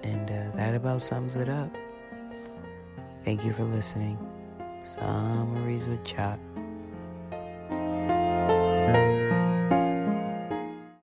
And 0.03 0.29
uh, 0.29 0.55
that 0.55 0.75
about 0.75 1.01
sums 1.01 1.35
it 1.35 1.49
up. 1.49 1.75
Thank 3.23 3.45
you 3.45 3.53
for 3.53 3.63
listening. 3.63 4.17
Summaries 4.83 5.87
with 5.87 6.03
Chalk. 6.03 6.39